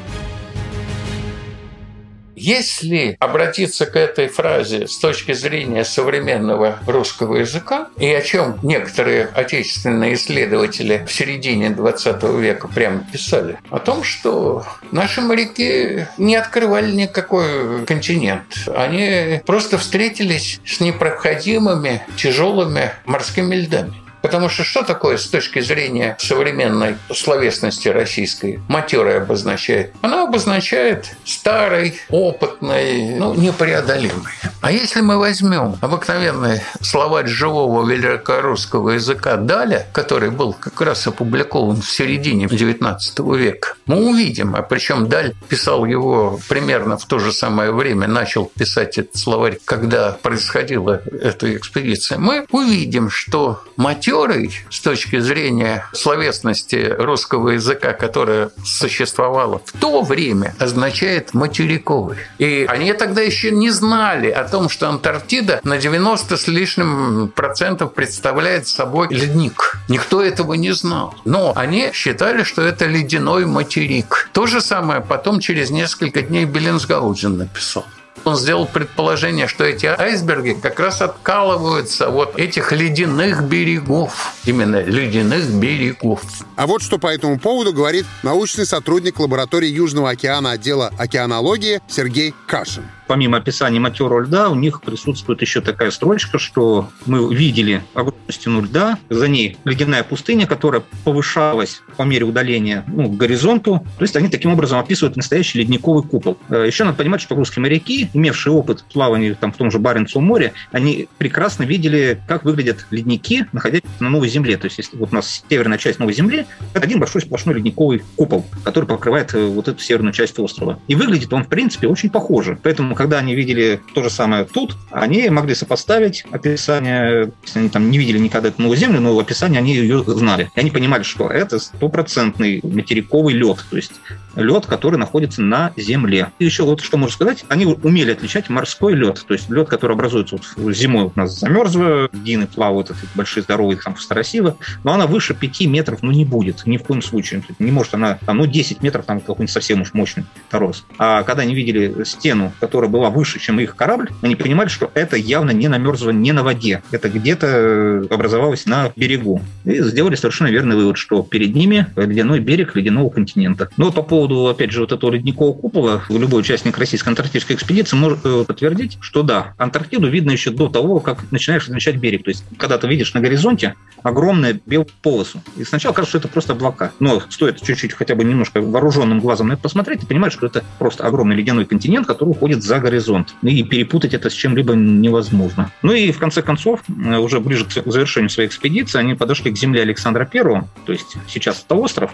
Если 2.36 3.16
обратиться 3.18 3.86
к 3.86 3.96
этой 3.96 4.28
фразе 4.28 4.86
с 4.86 4.98
точки 4.98 5.32
зрения 5.32 5.84
современного 5.84 6.78
русского 6.86 7.36
языка, 7.36 7.88
и 7.98 8.12
о 8.12 8.20
чем 8.20 8.58
некоторые 8.62 9.24
отечественные 9.24 10.14
исследователи 10.14 11.04
в 11.06 11.12
середине 11.12 11.70
20 11.70 12.22
века 12.38 12.68
прямо 12.68 13.02
писали, 13.10 13.58
о 13.70 13.78
том, 13.78 14.04
что 14.04 14.64
наши 14.92 15.22
моряки 15.22 16.06
не 16.18 16.36
открывали 16.36 16.92
никакой 16.92 17.86
континент. 17.86 18.44
Они 18.66 19.40
просто 19.46 19.78
встретились 19.78 20.60
с 20.66 20.80
непроходимыми 20.80 22.02
тяжелыми 22.16 22.92
морскими 23.06 23.56
льдами. 23.56 23.94
Потому 24.26 24.48
что 24.48 24.64
что 24.64 24.82
такое 24.82 25.18
с 25.18 25.28
точки 25.28 25.60
зрения 25.60 26.16
современной 26.18 26.96
словесности 27.14 27.86
российской 27.86 28.58
матерой 28.66 29.18
обозначает? 29.18 29.94
Она 30.02 30.24
обозначает 30.24 31.14
старый, 31.24 31.94
опытный, 32.10 33.14
ну, 33.14 33.34
непреодолимый. 33.34 34.32
А 34.66 34.72
если 34.72 35.00
мы 35.00 35.16
возьмем 35.16 35.76
обыкновенный 35.80 36.60
словарь 36.80 37.28
живого 37.28 37.88
великорусского 37.88 38.90
языка 38.90 39.36
Даля, 39.36 39.86
который 39.92 40.30
был 40.30 40.54
как 40.54 40.80
раз 40.80 41.06
опубликован 41.06 41.82
в 41.82 41.88
середине 41.88 42.46
XIX 42.46 42.98
века, 43.38 43.74
мы 43.86 44.10
увидим, 44.10 44.56
а 44.56 44.62
причем 44.62 45.08
Даль 45.08 45.34
писал 45.48 45.84
его 45.84 46.40
примерно 46.48 46.98
в 46.98 47.04
то 47.04 47.20
же 47.20 47.30
самое 47.30 47.70
время, 47.70 48.08
начал 48.08 48.46
писать 48.46 48.98
этот 48.98 49.16
словарь, 49.16 49.60
когда 49.64 50.18
происходила 50.20 51.00
эта 51.12 51.56
экспедиция, 51.56 52.18
мы 52.18 52.44
увидим, 52.50 53.08
что 53.08 53.62
матер 53.76 54.16
матерой 54.16 54.52
с 54.70 54.80
точки 54.80 55.18
зрения 55.18 55.84
словесности 55.92 56.94
русского 56.98 57.50
языка, 57.50 57.92
которая 57.92 58.50
существовала 58.64 59.60
в 59.64 59.72
то 59.78 60.02
время, 60.02 60.54
означает 60.58 61.34
материковый. 61.34 62.18
И 62.38 62.66
они 62.68 62.92
тогда 62.92 63.22
еще 63.22 63.50
не 63.50 63.70
знали 63.70 64.30
о 64.30 64.44
том, 64.44 64.55
что 64.68 64.88
Антарктида 64.88 65.60
на 65.62 65.78
90 65.78 66.36
с 66.36 66.48
лишним 66.48 67.32
процентов 67.34 67.94
представляет 67.94 68.66
собой 68.66 69.08
ледник. 69.10 69.78
Никто 69.88 70.22
этого 70.22 70.54
не 70.54 70.72
знал. 70.72 71.14
Но 71.24 71.52
они 71.54 71.90
считали, 71.92 72.42
что 72.42 72.62
это 72.62 72.86
ледяной 72.86 73.44
материк. 73.44 74.30
То 74.32 74.46
же 74.46 74.60
самое 74.60 75.00
потом 75.00 75.40
через 75.40 75.70
несколько 75.70 76.22
дней 76.22 76.44
Беллинсгаузен 76.44 77.36
написал 77.36 77.84
он 78.26 78.36
сделал 78.36 78.66
предположение, 78.66 79.46
что 79.46 79.64
эти 79.64 79.86
айсберги 79.86 80.58
как 80.60 80.80
раз 80.80 81.00
откалываются 81.00 82.08
от 82.08 82.38
этих 82.38 82.72
ледяных 82.72 83.44
берегов. 83.44 84.34
Именно 84.44 84.82
ледяных 84.82 85.48
берегов. 85.50 86.22
А 86.56 86.66
вот 86.66 86.82
что 86.82 86.98
по 86.98 87.06
этому 87.06 87.38
поводу 87.38 87.72
говорит 87.72 88.04
научный 88.22 88.66
сотрудник 88.66 89.20
лаборатории 89.20 89.68
Южного 89.68 90.10
океана 90.10 90.52
отдела 90.52 90.92
океанологии 90.98 91.80
Сергей 91.88 92.34
Кашин 92.46 92.84
помимо 93.06 93.38
описания 93.38 93.80
матерого 93.80 94.20
льда, 94.20 94.48
у 94.48 94.54
них 94.54 94.82
присутствует 94.82 95.40
еще 95.40 95.60
такая 95.60 95.90
строчка, 95.90 96.38
что 96.38 96.90
мы 97.06 97.34
видели 97.34 97.82
огромную 97.94 98.32
стену 98.32 98.62
льда, 98.62 98.98
за 99.08 99.28
ней 99.28 99.56
ледяная 99.64 100.02
пустыня, 100.02 100.46
которая 100.46 100.82
повышалась 101.04 101.82
по 101.96 102.02
мере 102.02 102.24
удаления 102.24 102.84
ну, 102.86 103.08
к 103.08 103.16
горизонту. 103.16 103.84
То 103.98 104.02
есть 104.02 104.16
они 104.16 104.28
таким 104.28 104.52
образом 104.52 104.78
описывают 104.78 105.16
настоящий 105.16 105.58
ледниковый 105.58 106.02
купол. 106.02 106.38
Э, 106.48 106.64
еще 106.66 106.84
надо 106.84 106.96
понимать, 106.96 107.20
что 107.20 107.34
русские 107.34 107.62
моряки, 107.62 108.10
имевшие 108.12 108.52
опыт 108.52 108.84
плавания 108.92 109.34
там, 109.34 109.52
в 109.52 109.56
том 109.56 109.70
же 109.70 109.78
Баренцевом 109.78 110.24
море, 110.24 110.52
они 110.72 111.08
прекрасно 111.18 111.64
видели, 111.64 112.20
как 112.26 112.44
выглядят 112.44 112.86
ледники, 112.90 113.46
находясь 113.52 113.82
на 114.00 114.10
Новой 114.10 114.28
Земле. 114.28 114.56
То 114.56 114.66
есть 114.66 114.78
если 114.78 114.96
вот 114.96 115.12
у 115.12 115.14
нас 115.14 115.44
северная 115.48 115.78
часть 115.78 115.98
Новой 115.98 116.12
Земли, 116.12 116.46
это 116.74 116.84
один 116.84 116.98
большой 116.98 117.22
сплошной 117.22 117.56
ледниковый 117.56 118.02
купол, 118.16 118.44
который 118.64 118.86
покрывает 118.86 119.34
э, 119.34 119.46
вот 119.46 119.68
эту 119.68 119.80
северную 119.80 120.12
часть 120.12 120.38
острова. 120.38 120.80
И 120.88 120.94
выглядит 120.94 121.32
он, 121.32 121.44
в 121.44 121.48
принципе, 121.48 121.86
очень 121.86 122.10
похоже. 122.10 122.58
Поэтому 122.62 122.95
когда 122.96 123.18
они 123.18 123.34
видели 123.34 123.80
то 123.94 124.02
же 124.02 124.10
самое 124.10 124.44
тут, 124.44 124.76
они 124.90 125.28
могли 125.28 125.54
сопоставить 125.54 126.24
описание, 126.30 127.32
если 127.44 127.60
они 127.60 127.68
там 127.68 127.90
не 127.90 127.98
видели 127.98 128.18
никогда 128.18 128.48
эту 128.48 128.62
новую 128.62 128.78
землю, 128.78 129.00
но 129.00 129.14
в 129.14 129.18
описании 129.20 129.58
они 129.58 129.74
ее 129.74 130.02
знали. 130.06 130.50
И 130.54 130.60
они 130.60 130.70
понимали, 130.70 131.02
что 131.02 131.28
это 131.28 131.58
стопроцентный 131.58 132.60
материковый 132.62 133.34
лед, 133.34 133.64
то 133.70 133.76
есть 133.76 133.92
лед, 134.36 134.66
который 134.66 134.98
находится 134.98 135.42
на 135.42 135.72
земле. 135.76 136.30
И 136.38 136.44
еще 136.44 136.64
вот 136.64 136.80
что 136.80 136.96
можно 136.96 137.14
сказать, 137.14 137.44
они 137.48 137.66
умели 137.66 138.12
отличать 138.12 138.48
морской 138.48 138.94
лед, 138.94 139.24
то 139.26 139.34
есть 139.34 139.50
лед, 139.50 139.68
который 139.68 139.92
образуется 139.92 140.38
вот 140.56 140.74
зимой 140.74 141.04
у 141.04 141.12
нас 141.14 141.38
замерзло, 141.38 142.08
дины 142.12 142.46
плавают, 142.46 142.90
это 142.90 142.98
большие 143.14 143.42
здоровые 143.42 143.78
там 143.82 143.96
старосилы, 143.96 144.54
но 144.84 144.94
она 144.94 145.06
выше 145.06 145.34
5 145.34 145.60
метров, 145.66 146.02
ну, 146.02 146.10
не 146.10 146.24
будет, 146.24 146.66
ни 146.66 146.76
в 146.76 146.82
коем 146.82 147.02
случае. 147.02 147.42
Не 147.58 147.70
может 147.70 147.94
она, 147.94 148.18
там, 148.26 148.38
ну, 148.38 148.46
10 148.46 148.82
метров, 148.82 149.04
там 149.04 149.20
какой-нибудь 149.20 149.50
совсем 149.50 149.82
уж 149.82 149.94
мощный 149.94 150.24
торос. 150.50 150.84
А 150.98 151.22
когда 151.22 151.42
они 151.42 151.54
видели 151.54 152.04
стену, 152.04 152.52
которая 152.60 152.90
была 152.90 153.10
выше 153.10 153.38
чем 153.38 153.60
их 153.60 153.76
корабль, 153.76 154.10
они 154.22 154.36
понимали, 154.36 154.68
что 154.68 154.90
это 154.94 155.16
явно 155.16 155.50
не 155.50 155.68
намерзло 155.68 156.10
не 156.10 156.32
на 156.32 156.42
воде. 156.42 156.82
Это 156.90 157.08
где-то 157.08 158.06
образовалось 158.10 158.66
на 158.66 158.92
берегу. 158.96 159.40
И 159.64 159.80
сделали 159.82 160.16
совершенно 160.16 160.48
верный 160.48 160.76
вывод, 160.76 160.96
что 160.96 161.22
перед 161.22 161.54
ними 161.54 161.86
ледяной 161.96 162.40
берег 162.40 162.76
ледяного 162.76 163.10
континента. 163.10 163.70
Но 163.76 163.92
по 163.92 164.02
поводу, 164.02 164.25
опять 164.48 164.72
же, 164.72 164.80
вот 164.80 164.92
этого 164.92 165.10
ледникового 165.10 165.54
купола, 165.54 166.02
любой 166.08 166.40
участник 166.40 166.76
российской 166.78 167.10
антарктической 167.10 167.56
экспедиции 167.56 167.96
может 167.96 168.20
э, 168.24 168.44
подтвердить, 168.46 168.98
что 169.00 169.22
да, 169.22 169.54
Антарктиду 169.58 170.08
видно 170.08 170.32
еще 170.32 170.50
до 170.50 170.68
того, 170.68 171.00
как 171.00 171.30
начинаешь 171.30 171.66
различать 171.68 171.96
берег. 171.96 172.24
То 172.24 172.30
есть, 172.30 172.44
когда 172.58 172.78
ты 172.78 172.86
видишь 172.88 173.14
на 173.14 173.20
горизонте 173.20 173.74
огромную 174.02 174.60
белую 174.66 174.88
полосу, 175.02 175.40
и 175.56 175.64
сначала 175.64 175.92
кажется, 175.92 176.18
что 176.18 176.18
это 176.18 176.28
просто 176.28 176.52
облака. 176.52 176.92
Но 177.00 177.22
стоит 177.28 177.62
чуть-чуть 177.62 177.92
хотя 177.92 178.14
бы 178.14 178.24
немножко 178.24 178.60
вооруженным 178.60 179.20
глазом 179.20 179.48
на 179.48 179.54
это 179.54 179.62
посмотреть, 179.62 180.00
ты 180.00 180.06
понимаешь, 180.06 180.32
что 180.32 180.46
это 180.46 180.64
просто 180.78 181.04
огромный 181.04 181.36
ледяной 181.36 181.64
континент, 181.64 182.06
который 182.06 182.30
уходит 182.30 182.62
за 182.62 182.78
горизонт 182.78 182.96
горизонт. 182.96 183.34
И 183.42 183.62
перепутать 183.62 184.14
это 184.14 184.30
с 184.30 184.32
чем-либо 184.32 184.74
невозможно. 184.74 185.70
Ну 185.82 185.92
и 185.92 186.10
в 186.12 186.18
конце 186.18 186.42
концов, 186.42 186.80
э, 186.88 187.16
уже 187.16 187.40
ближе 187.40 187.64
к 187.64 187.72
завершению 187.72 188.30
своей 188.30 188.48
экспедиции, 188.48 188.98
они 188.98 189.14
подошли 189.14 189.52
к 189.52 189.58
земле 189.58 189.82
Александра 189.82 190.24
Первого, 190.24 190.68
то 190.84 190.92
есть 190.92 191.16
сейчас 191.28 191.64
это 191.64 191.74
остров, 191.74 192.12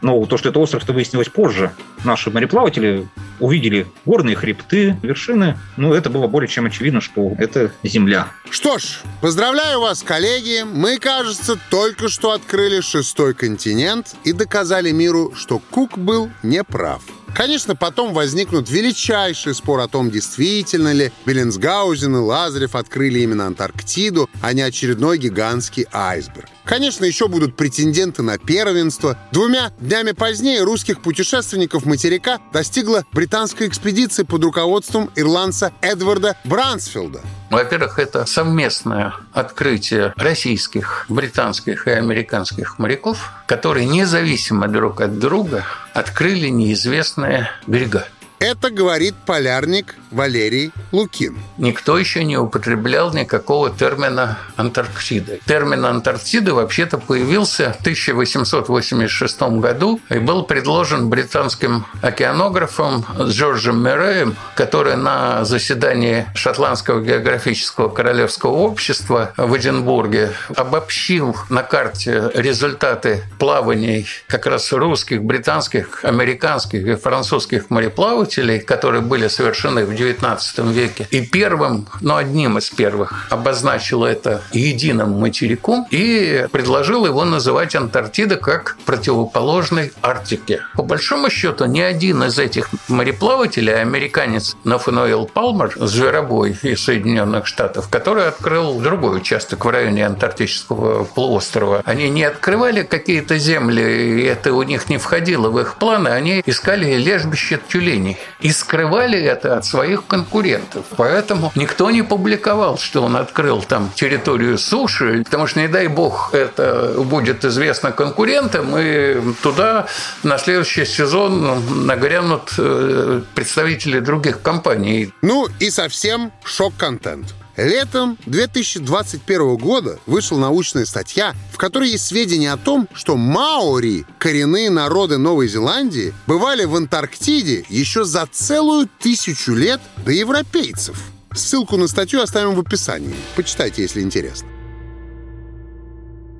но 0.00 0.24
то, 0.26 0.36
что 0.36 0.48
это 0.48 0.58
остров, 0.58 0.84
это 0.84 0.92
выяснилось 0.92 1.28
позже. 1.28 1.72
Наши 2.04 2.30
мореплаватели 2.30 3.08
увидели 3.40 3.86
горные 4.04 4.36
хребты, 4.36 4.96
вершины. 5.02 5.58
Ну, 5.76 5.92
это 5.92 6.10
было 6.10 6.26
более 6.26 6.48
чем 6.48 6.66
очевидно, 6.66 7.00
что 7.00 7.34
это 7.38 7.72
Земля. 7.82 8.28
Что 8.50 8.78
ж, 8.78 9.00
поздравляю 9.20 9.80
вас, 9.80 10.02
коллеги. 10.02 10.64
Мы, 10.64 10.98
кажется, 10.98 11.58
только 11.70 12.08
что 12.08 12.32
открыли 12.32 12.80
шестой 12.80 13.34
континент 13.34 14.14
и 14.24 14.32
доказали 14.32 14.90
миру, 14.90 15.32
что 15.34 15.58
Кук 15.58 15.98
был 15.98 16.30
неправ. 16.42 17.02
Конечно, 17.36 17.76
потом 17.76 18.14
возникнут 18.14 18.70
величайший 18.70 19.54
спор 19.54 19.80
о 19.80 19.88
том, 19.88 20.10
действительно 20.10 20.94
ли 20.94 21.12
Беллинсгаузен 21.26 22.16
и 22.16 22.18
Лазарев 22.18 22.74
открыли 22.74 23.18
именно 23.18 23.46
Антарктиду, 23.46 24.30
а 24.40 24.54
не 24.54 24.62
очередной 24.62 25.18
гигантский 25.18 25.84
айсберг. 25.92 26.48
Конечно, 26.64 27.04
еще 27.04 27.28
будут 27.28 27.54
претенденты 27.54 28.22
на 28.22 28.38
первенство. 28.38 29.18
Двумя 29.32 29.70
днями 29.78 30.12
позднее 30.12 30.62
русских 30.62 31.02
путешественников 31.02 31.84
материка 31.84 32.38
достигла 32.54 33.04
британская 33.12 33.68
экспедиция 33.68 34.24
под 34.24 34.42
руководством 34.42 35.10
ирландца 35.14 35.72
Эдварда 35.82 36.38
Брансфилда. 36.44 37.20
Во-первых, 37.50 37.98
это 37.98 38.24
совместное 38.24 39.12
открытие 39.32 40.14
российских, 40.16 41.04
британских 41.10 41.86
и 41.86 41.90
американских 41.90 42.78
моряков, 42.78 43.30
которые 43.46 43.86
независимо 43.86 44.66
друг 44.68 45.02
от 45.02 45.18
друга 45.18 45.64
открыли 45.96 46.48
неизвестные 46.48 47.48
берега. 47.66 48.06
Это 48.38 48.70
говорит 48.70 49.14
полярник 49.24 49.94
Валерий 50.16 50.72
Лукин. 50.92 51.38
Никто 51.58 51.98
еще 51.98 52.24
не 52.24 52.36
употреблял 52.36 53.12
никакого 53.12 53.70
термина 53.70 54.38
Антарктиды. 54.56 55.40
Термин 55.46 55.84
Антарктиды 55.84 56.52
вообще-то 56.52 56.98
появился 56.98 57.74
в 57.78 57.80
1886 57.80 59.42
году 59.60 60.00
и 60.10 60.18
был 60.18 60.42
предложен 60.44 61.08
британским 61.08 61.86
океанографом 62.02 63.04
Джорджем 63.20 63.82
Мерреем, 63.82 64.36
который 64.54 64.96
на 64.96 65.44
заседании 65.44 66.26
Шотландского 66.34 67.02
географического 67.02 67.88
королевского 67.88 68.52
общества 68.52 69.32
в 69.36 69.56
Эдинбурге 69.56 70.32
обобщил 70.54 71.36
на 71.48 71.62
карте 71.62 72.30
результаты 72.34 73.22
плаваний 73.38 74.06
как 74.28 74.46
раз 74.46 74.72
русских, 74.72 75.22
британских, 75.22 76.04
американских 76.04 76.86
и 76.86 76.94
французских 76.94 77.70
мореплавателей 77.70 78.60
которые 78.60 79.02
были 79.02 79.28
совершены 79.28 79.84
в 79.84 79.94
XIX 80.12 80.72
веке. 80.72 81.08
И 81.10 81.20
первым, 81.20 81.88
но 82.00 82.16
одним 82.16 82.58
из 82.58 82.70
первых, 82.70 83.26
обозначил 83.30 84.04
это 84.04 84.42
единым 84.52 85.12
материком 85.20 85.86
и 85.90 86.46
предложил 86.52 87.06
его 87.06 87.24
называть 87.24 87.74
Антарктида 87.74 88.36
как 88.36 88.76
противоположной 88.84 89.92
Арктике. 90.02 90.62
По 90.74 90.82
большому 90.82 91.30
счету, 91.30 91.66
ни 91.66 91.80
один 91.80 92.22
из 92.24 92.38
этих 92.38 92.68
мореплавателей, 92.88 93.80
американец 93.80 94.56
Нафануэл 94.64 95.26
Палмер, 95.26 95.72
зверобой 95.76 96.56
из 96.62 96.84
Соединенных 96.84 97.46
Штатов, 97.46 97.88
который 97.88 98.28
открыл 98.28 98.80
другой 98.80 99.18
участок 99.18 99.64
в 99.64 99.68
районе 99.68 100.06
Антарктического 100.06 101.04
полуострова, 101.04 101.82
они 101.84 102.08
не 102.08 102.24
открывали 102.24 102.82
какие-то 102.82 103.38
земли, 103.38 103.82
и 103.82 104.22
это 104.24 104.52
у 104.52 104.62
них 104.62 104.88
не 104.88 104.98
входило 104.98 105.50
в 105.50 105.58
их 105.60 105.76
планы, 105.76 106.08
они 106.08 106.42
искали 106.46 106.94
лежбище 106.94 107.60
тюленей 107.68 108.18
и 108.40 108.50
скрывали 108.50 109.18
это 109.18 109.56
от 109.56 109.64
своих 109.64 109.85
конкурентов. 109.94 110.84
Поэтому 110.96 111.52
никто 111.54 111.90
не 111.90 112.02
публиковал, 112.02 112.78
что 112.78 113.02
он 113.02 113.16
открыл 113.16 113.62
там 113.62 113.90
территорию 113.94 114.58
суши, 114.58 115.22
потому 115.24 115.46
что, 115.46 115.60
не 115.60 115.68
дай 115.68 115.88
бог, 115.88 116.34
это 116.34 116.94
будет 116.98 117.44
известно 117.44 117.92
конкурентам, 117.92 118.76
и 118.78 119.34
туда 119.42 119.86
на 120.22 120.38
следующий 120.38 120.84
сезон 120.84 121.86
нагрянут 121.86 122.52
э, 122.58 123.22
представители 123.34 124.00
других 124.00 124.42
компаний. 124.42 125.12
Ну 125.22 125.48
и 125.60 125.70
совсем 125.70 126.32
шок-контент. 126.44 127.34
Летом 127.56 128.18
2021 128.26 129.56
года 129.56 129.98
вышла 130.06 130.38
научная 130.38 130.84
статья, 130.84 131.34
в 131.52 131.56
которой 131.56 131.90
есть 131.90 132.06
сведения 132.06 132.52
о 132.52 132.58
том, 132.58 132.88
что 132.92 133.16
маори, 133.16 134.04
коренные 134.18 134.70
народы 134.70 135.16
Новой 135.16 135.48
Зеландии, 135.48 136.12
бывали 136.26 136.64
в 136.64 136.76
Антарктиде 136.76 137.64
еще 137.68 138.04
за 138.04 138.26
целую 138.30 138.88
тысячу 138.98 139.54
лет 139.54 139.80
до 140.04 140.12
европейцев. 140.12 140.96
Ссылку 141.34 141.76
на 141.76 141.88
статью 141.88 142.20
оставим 142.20 142.54
в 142.54 142.60
описании. 142.60 143.14
Почитайте, 143.34 143.82
если 143.82 144.00
интересно. 144.00 144.48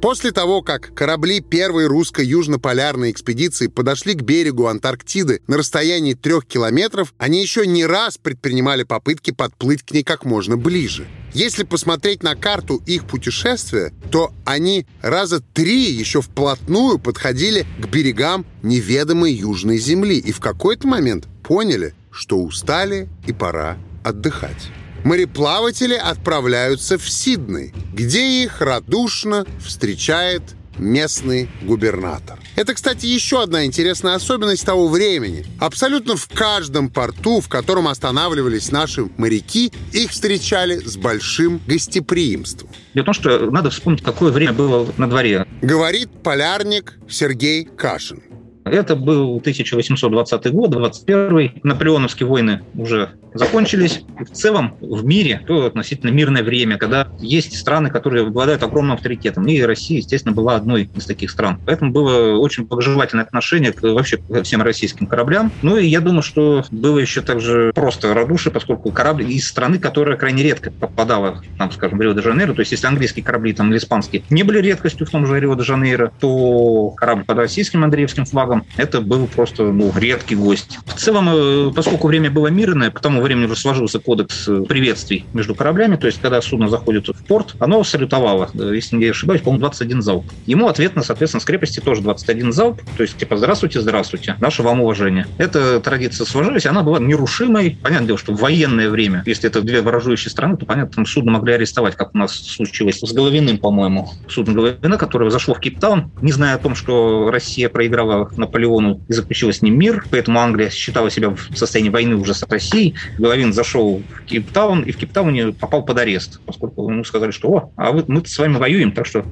После 0.01 0.31
того, 0.31 0.63
как 0.63 0.95
корабли 0.95 1.41
первой 1.41 1.87
русско-южно-полярной 1.87 3.11
экспедиции 3.11 3.67
подошли 3.67 4.15
к 4.15 4.23
берегу 4.23 4.67
Антарктиды 4.67 5.41
на 5.47 5.57
расстоянии 5.57 6.13
трех 6.15 6.47
километров, 6.47 7.15
они 7.19 7.41
еще 7.41 7.67
не 7.67 7.87
раз 7.87 8.19
предпринимали 8.19 8.83
попытки 8.83 9.31
подплыть 9.31 9.83
к 9.83 9.93
ней 9.93 10.05
как 10.05 10.25
можно 10.25 10.57
ближе. 10.57 11.07
Если 11.33 11.65
посмотреть 11.65 12.23
на 12.23 12.37
карту 12.37 12.83
их 12.87 13.07
путешествия, 13.07 13.93
то 14.11 14.33
они 14.45 14.87
раза 15.01 15.41
три 15.41 15.91
еще 15.91 16.21
вплотную 16.21 16.99
подходили 16.99 17.67
к 17.79 17.87
берегам 17.89 18.47
неведомой 18.63 19.33
Южной 19.33 19.79
Земли 19.79 20.19
и 20.19 20.31
в 20.31 20.41
какой-то 20.41 20.87
момент 20.87 21.27
поняли, 21.43 21.95
что 22.11 22.39
устали 22.39 23.09
и 23.27 23.33
пора 23.33 23.79
отдыхать 24.05 24.71
мореплаватели 25.07 25.95
отправляются 25.95 26.99
в 26.99 27.09
Сидней, 27.09 27.73
где 27.95 28.43
их 28.43 28.61
радушно 28.61 29.47
встречает 29.65 30.43
местный 30.79 31.49
губернатор. 31.63 32.41
Это, 32.57 32.75
кстати, 32.75 33.07
еще 33.07 33.41
одна 33.43 33.65
интересная 33.65 34.17
особенность 34.17 34.67
того 34.67 34.89
времени. 34.89 35.47
Абсолютно 35.61 36.17
в 36.17 36.29
каждом 36.29 36.91
порту, 36.91 37.41
в 37.41 37.49
котором 37.49 37.87
останавливались 37.87 38.73
наши 38.73 39.09
моряки, 39.17 39.73
их 39.93 40.11
встречали 40.11 40.79
с 40.79 40.97
большим 40.97 41.61
гостеприимством. 41.67 42.69
Дело 42.93 43.05
в 43.05 43.07
том, 43.07 43.15
что 43.15 43.51
надо 43.51 43.71
вспомнить, 43.71 44.03
какое 44.03 44.33
время 44.33 44.55
было 44.55 44.93
на 44.97 45.09
дворе. 45.09 45.47
Говорит 45.63 46.11
полярник 46.25 46.99
Сергей 47.09 47.65
Кашин. 47.65 48.23
Это 48.67 48.97
был 48.97 49.37
1820 49.37 50.53
год, 50.53 50.71
21 50.71 51.61
Наполеоновские 51.63 52.27
войны 52.27 52.63
уже 52.75 53.11
закончились. 53.39 54.03
В 54.19 54.31
целом 54.31 54.77
в 54.81 55.05
мире 55.05 55.43
то 55.47 55.67
относительно 55.67 56.11
мирное 56.11 56.43
время, 56.43 56.79
когда 56.79 57.09
есть 57.19 57.57
страны, 57.57 57.91
которые 57.91 58.27
обладают 58.27 58.63
огромным 58.63 58.97
авторитетом. 58.97 59.47
И 59.47 59.61
Россия, 59.61 59.99
естественно, 59.99 60.35
была 60.35 60.57
одной 60.57 60.91
из 60.95 61.07
таких 61.07 61.31
стран. 61.31 61.61
Поэтому 61.65 61.93
было 61.93 62.39
очень 62.39 62.65
благожелательное 62.65 63.25
отношение 63.25 63.73
к, 63.73 63.83
вообще 63.83 64.17
ко 64.17 64.43
всем 64.43 64.63
российским 64.63 65.07
кораблям. 65.07 65.53
Ну 65.63 65.77
и 65.77 65.87
я 65.87 66.01
думаю, 66.01 66.23
что 66.23 66.65
было 66.71 66.99
еще 66.99 67.21
также 67.21 67.73
просто 67.75 68.15
радушие, 68.15 68.53
поскольку 68.53 68.91
корабль 68.91 69.31
из 69.31 69.47
страны, 69.47 69.79
которая 69.79 70.17
крайне 70.17 70.43
редко 70.43 70.71
попадала, 70.71 71.43
там, 71.59 71.71
скажем, 71.71 71.99
в 71.99 72.01
Рио-де-Жанейро, 72.01 72.55
то 72.55 72.61
есть 72.61 72.73
если 72.73 72.87
английские 72.87 73.25
корабли 73.25 73.53
там, 73.53 73.71
или 73.71 73.79
испанские 73.79 74.23
не 74.31 74.43
были 74.43 74.59
редкостью 74.61 75.07
в 75.07 75.11
том 75.11 75.27
же 75.27 75.39
Рио-де-Жанейро, 75.39 76.13
то 76.21 76.91
корабль 76.97 77.25
под 77.25 77.39
российским 77.39 77.85
Андреевским 77.85 78.25
флагом 78.25 78.56
это 78.77 79.01
был 79.01 79.27
просто 79.27 79.65
ну, 79.65 79.93
редкий 79.95 80.35
гость. 80.35 80.79
В 80.87 80.95
целом, 80.95 81.29
э, 81.31 81.73
поскольку 81.75 82.09
время 82.09 82.31
было 82.31 82.49
мирное, 82.49 82.91
к 82.91 83.01
тому 83.01 83.21
времени 83.21 83.47
уже 83.47 83.57
сложился 83.57 83.99
кодекс 83.99 84.49
э, 84.49 84.63
приветствий 84.69 85.25
между 85.33 85.55
кораблями, 85.55 85.97
то 85.97 86.07
есть 86.07 86.21
когда 86.21 86.41
судно 86.41 86.69
заходит 86.69 87.09
в 87.09 87.25
порт, 87.25 87.55
оно 87.59 87.83
салютовало, 87.85 88.51
э, 88.55 88.73
если 88.75 88.97
не 88.97 89.07
ошибаюсь, 89.07 89.41
по-моему, 89.41 89.61
21 89.61 90.03
залп. 90.03 90.27
Ему 90.47 90.69
ответно, 90.69 91.03
соответственно, 91.03 91.41
с 91.41 91.45
крепости 91.45 91.81
тоже 91.81 92.03
21 92.03 92.53
залп, 92.53 92.81
то 92.97 93.03
есть 93.03 93.17
типа 93.17 93.37
«Здравствуйте, 93.37 93.81
здравствуйте, 93.81 94.37
наше 94.41 94.63
вам 94.63 94.81
уважение». 94.81 95.27
Эта 95.39 95.81
традиция 95.81 96.27
сложилась, 96.27 96.67
она 96.67 96.83
была 96.83 96.99
нерушимой. 96.99 97.79
Понятное 97.83 98.09
дело, 98.09 98.19
что 98.19 98.33
в 98.33 98.41
военное 98.41 98.89
время, 98.89 99.23
если 99.27 99.49
это 99.49 99.63
две 99.63 99.83
враждующие 99.83 100.31
страны, 100.31 100.57
то, 100.57 100.67
понятно, 100.67 100.97
там 100.97 101.07
судно 101.07 101.33
могли 101.33 101.55
арестовать, 101.55 101.97
как 101.97 102.15
у 102.15 102.19
нас 102.19 102.35
случилось 102.35 103.01
с 103.01 103.13
Головиным, 103.13 103.59
по-моему. 103.59 104.11
Судно 104.29 104.55
Головина, 104.55 104.99
которое 104.99 105.31
зашло 105.31 105.55
в 105.55 105.61
Кейптаун, 105.61 106.11
не 106.23 106.33
зная 106.33 106.55
о 106.55 106.59
том, 106.59 106.75
что 106.75 107.31
Россия 107.31 107.69
проиграла 107.69 108.31
Наполеону 108.47 109.05
и 109.09 109.13
заключила 109.13 109.53
с 109.53 109.63
ним 109.63 109.79
мир, 109.79 110.07
поэтому 110.11 110.41
Англия 110.41 110.71
считала 110.71 111.11
себя 111.11 111.31
в 111.31 111.57
состоянии 111.57 111.91
войны 111.91 112.17
уже 112.17 112.35
с 112.35 112.43
Россией. 112.49 112.95
Головин 113.19 113.53
зашел 113.53 114.03
в 114.09 114.25
Кейптаун 114.25 114.83
и 114.83 114.93
в 114.93 114.97
Кейптауне 114.97 115.53
попал 115.53 115.85
под 115.85 115.99
арест, 115.99 116.41
поскольку 116.45 116.89
ему 116.91 117.05
сказали, 117.05 117.31
что 117.31 117.49
«О, 117.49 117.73
а 117.77 117.93
вы, 117.93 118.05
мы 118.07 118.25
с 118.25 118.39
вами 118.39 118.57
воюем, 118.57 118.93
так 118.93 119.07
что 119.07 119.27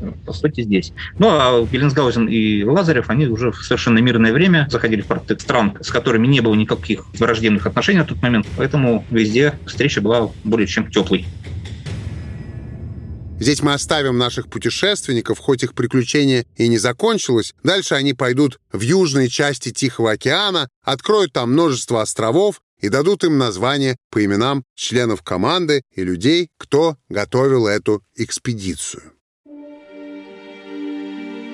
э, 0.00 0.12
постойте 0.24 0.62
здесь». 0.62 0.92
Ну, 1.18 1.28
а 1.30 1.66
Беллинсгаузен 1.66 2.28
и 2.28 2.62
Лазарев, 2.64 3.10
они 3.10 3.26
уже 3.26 3.50
в 3.50 3.56
совершенно 3.56 3.98
мирное 3.98 4.32
время 4.32 4.68
заходили 4.70 5.00
в 5.00 5.06
порты 5.06 5.38
стран, 5.38 5.76
с 5.80 5.90
которыми 5.90 6.26
не 6.26 6.40
было 6.40 6.54
никаких 6.54 7.06
враждебных 7.18 7.66
отношений 7.66 7.98
на 7.98 8.04
тот 8.04 8.20
момент, 8.22 8.46
поэтому 8.56 9.04
везде 9.10 9.58
встреча 9.66 10.00
была 10.00 10.30
более 10.44 10.66
чем 10.66 10.90
теплой. 10.90 11.26
Здесь 13.40 13.62
мы 13.62 13.72
оставим 13.72 14.18
наших 14.18 14.48
путешественников, 14.48 15.38
хоть 15.38 15.62
их 15.62 15.74
приключение 15.74 16.44
и 16.56 16.68
не 16.68 16.78
закончилось. 16.78 17.54
Дальше 17.62 17.94
они 17.94 18.14
пойдут 18.14 18.58
в 18.72 18.80
южные 18.80 19.28
части 19.28 19.70
Тихого 19.70 20.12
океана, 20.12 20.68
откроют 20.82 21.32
там 21.32 21.52
множество 21.52 22.02
островов 22.02 22.60
и 22.80 22.88
дадут 22.88 23.24
им 23.24 23.38
название 23.38 23.96
по 24.10 24.24
именам 24.24 24.64
членов 24.74 25.22
команды 25.22 25.82
и 25.94 26.02
людей, 26.02 26.48
кто 26.58 26.96
готовил 27.08 27.66
эту 27.66 28.02
экспедицию. 28.16 29.12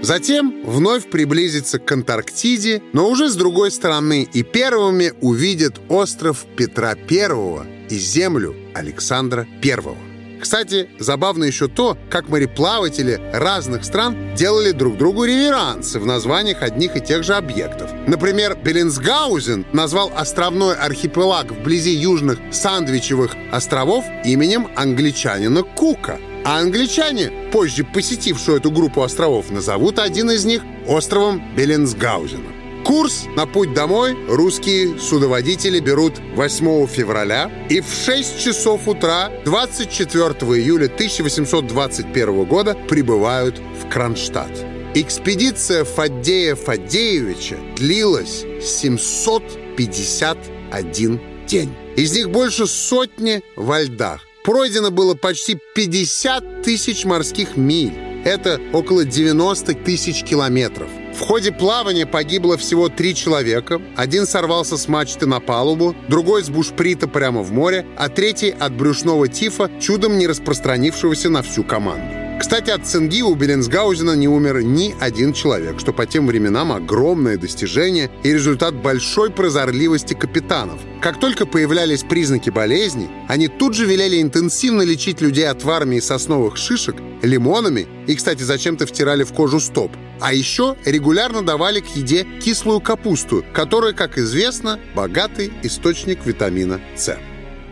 Затем 0.02 0.64
вновь 0.66 1.08
приблизится 1.10 1.78
к 1.78 1.90
Антарктиде, 1.90 2.82
но 2.92 3.08
уже 3.08 3.30
с 3.30 3.36
другой 3.36 3.70
стороны, 3.70 4.28
и 4.30 4.42
первыми 4.42 5.14
увидят 5.22 5.80
остров 5.88 6.44
Петра 6.56 6.94
I 6.94 7.86
и 7.88 7.98
землю 7.98 8.54
Александра 8.74 9.46
I. 9.62 10.03
Кстати, 10.44 10.90
забавно 10.98 11.44
еще 11.44 11.68
то, 11.68 11.96
как 12.10 12.28
мореплаватели 12.28 13.18
разных 13.32 13.82
стран 13.82 14.34
делали 14.36 14.72
друг 14.72 14.98
другу 14.98 15.24
реверансы 15.24 15.98
в 15.98 16.04
названиях 16.04 16.60
одних 16.60 16.96
и 16.96 17.00
тех 17.00 17.24
же 17.24 17.32
объектов. 17.32 17.90
Например, 18.06 18.54
Беллинсгаузен 18.54 19.64
назвал 19.72 20.12
островной 20.14 20.76
архипелаг 20.76 21.50
вблизи 21.50 21.94
южных 21.94 22.38
Сандвичевых 22.52 23.34
островов 23.52 24.04
именем 24.22 24.68
англичанина 24.76 25.62
Кука. 25.62 26.20
А 26.44 26.58
англичане, 26.58 27.32
позже 27.50 27.82
посетившую 27.82 28.58
эту 28.58 28.70
группу 28.70 29.02
островов, 29.02 29.50
назовут 29.50 29.98
один 29.98 30.30
из 30.30 30.44
них 30.44 30.60
островом 30.86 31.42
Беллинсгаузена. 31.56 32.53
Курс 32.84 33.24
на 33.34 33.46
путь 33.46 33.72
домой 33.72 34.14
русские 34.28 34.98
судоводители 34.98 35.80
берут 35.80 36.20
8 36.36 36.86
февраля 36.86 37.50
и 37.70 37.80
в 37.80 37.88
6 37.88 38.38
часов 38.38 38.86
утра 38.86 39.32
24 39.46 40.24
июля 40.60 40.84
1821 40.84 42.44
года 42.44 42.74
прибывают 42.74 43.58
в 43.58 43.88
Кронштадт. 43.88 44.66
Экспедиция 44.94 45.84
Фаддея 45.84 46.56
Фаддеевича 46.56 47.56
длилась 47.76 48.44
751 48.62 51.20
день. 51.46 51.74
Из 51.96 52.14
них 52.14 52.28
больше 52.30 52.66
сотни 52.66 53.42
во 53.56 53.80
льдах. 53.82 54.20
Пройдено 54.44 54.90
было 54.90 55.14
почти 55.14 55.58
50 55.74 56.62
тысяч 56.62 57.06
морских 57.06 57.56
миль. 57.56 57.94
Это 58.26 58.60
около 58.74 59.06
90 59.06 59.72
тысяч 59.72 60.22
километров. 60.22 60.90
В 61.14 61.20
ходе 61.20 61.52
плавания 61.52 62.06
погибло 62.06 62.56
всего 62.56 62.88
три 62.88 63.14
человека. 63.14 63.80
Один 63.96 64.26
сорвался 64.26 64.76
с 64.76 64.88
мачты 64.88 65.26
на 65.26 65.38
палубу, 65.38 65.94
другой 66.08 66.42
с 66.42 66.50
бушприта 66.50 67.06
прямо 67.06 67.42
в 67.42 67.52
море, 67.52 67.86
а 67.96 68.08
третий 68.08 68.50
от 68.50 68.74
брюшного 68.74 69.28
тифа, 69.28 69.70
чудом 69.80 70.18
не 70.18 70.26
распространившегося 70.26 71.30
на 71.30 71.42
всю 71.42 71.62
команду. 71.62 72.23
Кстати, 72.38 72.70
от 72.70 72.86
цинги 72.86 73.22
у 73.22 73.34
Беллинсгаузена 73.34 74.16
не 74.16 74.28
умер 74.28 74.62
ни 74.62 74.94
один 75.00 75.32
человек, 75.32 75.78
что 75.78 75.92
по 75.92 76.04
тем 76.04 76.26
временам 76.26 76.72
огромное 76.72 77.38
достижение 77.38 78.10
и 78.22 78.32
результат 78.32 78.74
большой 78.74 79.30
прозорливости 79.30 80.14
капитанов. 80.14 80.80
Как 81.00 81.20
только 81.20 81.46
появлялись 81.46 82.02
признаки 82.02 82.50
болезни, 82.50 83.08
они 83.28 83.48
тут 83.48 83.74
же 83.74 83.86
велели 83.86 84.20
интенсивно 84.20 84.82
лечить 84.82 85.20
людей 85.20 85.48
отварами 85.48 85.96
из 85.96 86.06
сосновых 86.06 86.56
шишек, 86.56 86.96
лимонами 87.22 87.86
и, 88.06 88.14
кстати, 88.14 88.42
зачем-то 88.42 88.86
втирали 88.86 89.22
в 89.24 89.32
кожу 89.32 89.60
стоп. 89.60 89.92
А 90.20 90.34
еще 90.34 90.76
регулярно 90.84 91.42
давали 91.42 91.80
к 91.80 91.96
еде 91.96 92.26
кислую 92.42 92.80
капусту, 92.80 93.44
которая, 93.52 93.92
как 93.92 94.18
известно, 94.18 94.80
богатый 94.94 95.52
источник 95.62 96.26
витамина 96.26 96.80
С. 96.96 97.16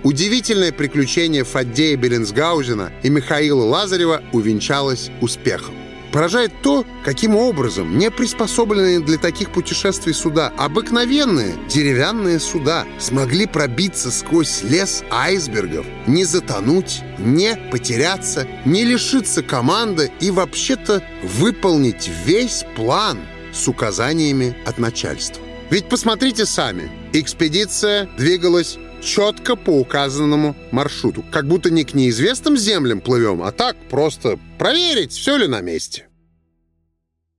Удивительное 0.02 0.72
приключение 0.72 1.44
Фаддея 1.44 1.96
Беллинсгаузена 1.96 2.92
и 3.04 3.08
Михаила 3.08 3.62
Лазарева 3.62 4.22
увенчалось 4.32 5.10
успехом. 5.20 5.74
Поражает 6.10 6.52
то, 6.60 6.84
каким 7.04 7.36
образом 7.36 7.96
не 7.96 8.10
приспособленные 8.10 9.00
для 9.00 9.16
таких 9.16 9.50
путешествий 9.50 10.12
суда, 10.12 10.52
обыкновенные 10.58 11.54
деревянные 11.68 12.40
суда, 12.40 12.84
смогли 12.98 13.46
пробиться 13.46 14.10
сквозь 14.10 14.62
лес 14.62 15.04
айсбергов, 15.10 15.86
не 16.06 16.24
затонуть, 16.24 17.00
не 17.18 17.56
потеряться, 17.70 18.46
не 18.64 18.84
лишиться 18.84 19.42
команды 19.42 20.10
и 20.20 20.30
вообще-то 20.30 21.02
выполнить 21.22 22.10
весь 22.26 22.64
план 22.76 23.20
с 23.54 23.68
указаниями 23.68 24.54
от 24.66 24.78
начальства. 24.78 25.42
Ведь 25.70 25.88
посмотрите 25.88 26.44
сами, 26.44 26.90
экспедиция 27.14 28.06
двигалась 28.18 28.76
четко 29.02 29.56
по 29.56 29.70
указанному 29.70 30.56
маршруту. 30.70 31.24
Как 31.30 31.46
будто 31.46 31.70
не 31.70 31.84
к 31.84 31.94
неизвестным 31.94 32.56
землям 32.56 33.00
плывем, 33.00 33.42
а 33.42 33.52
так 33.52 33.76
просто 33.90 34.38
проверить, 34.58 35.12
все 35.12 35.36
ли 35.36 35.46
на 35.46 35.60
месте. 35.60 36.08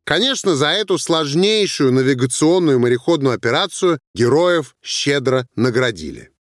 Конечно, 0.06 0.56
за 0.56 0.68
эту 0.68 0.98
сложнейшую 0.98 1.94
навигационную 1.94 2.80
мореходную 2.80 3.36
операцию 3.36 4.00
героев 4.14 4.76
щедро 4.84 5.48
наградили. 5.56 6.33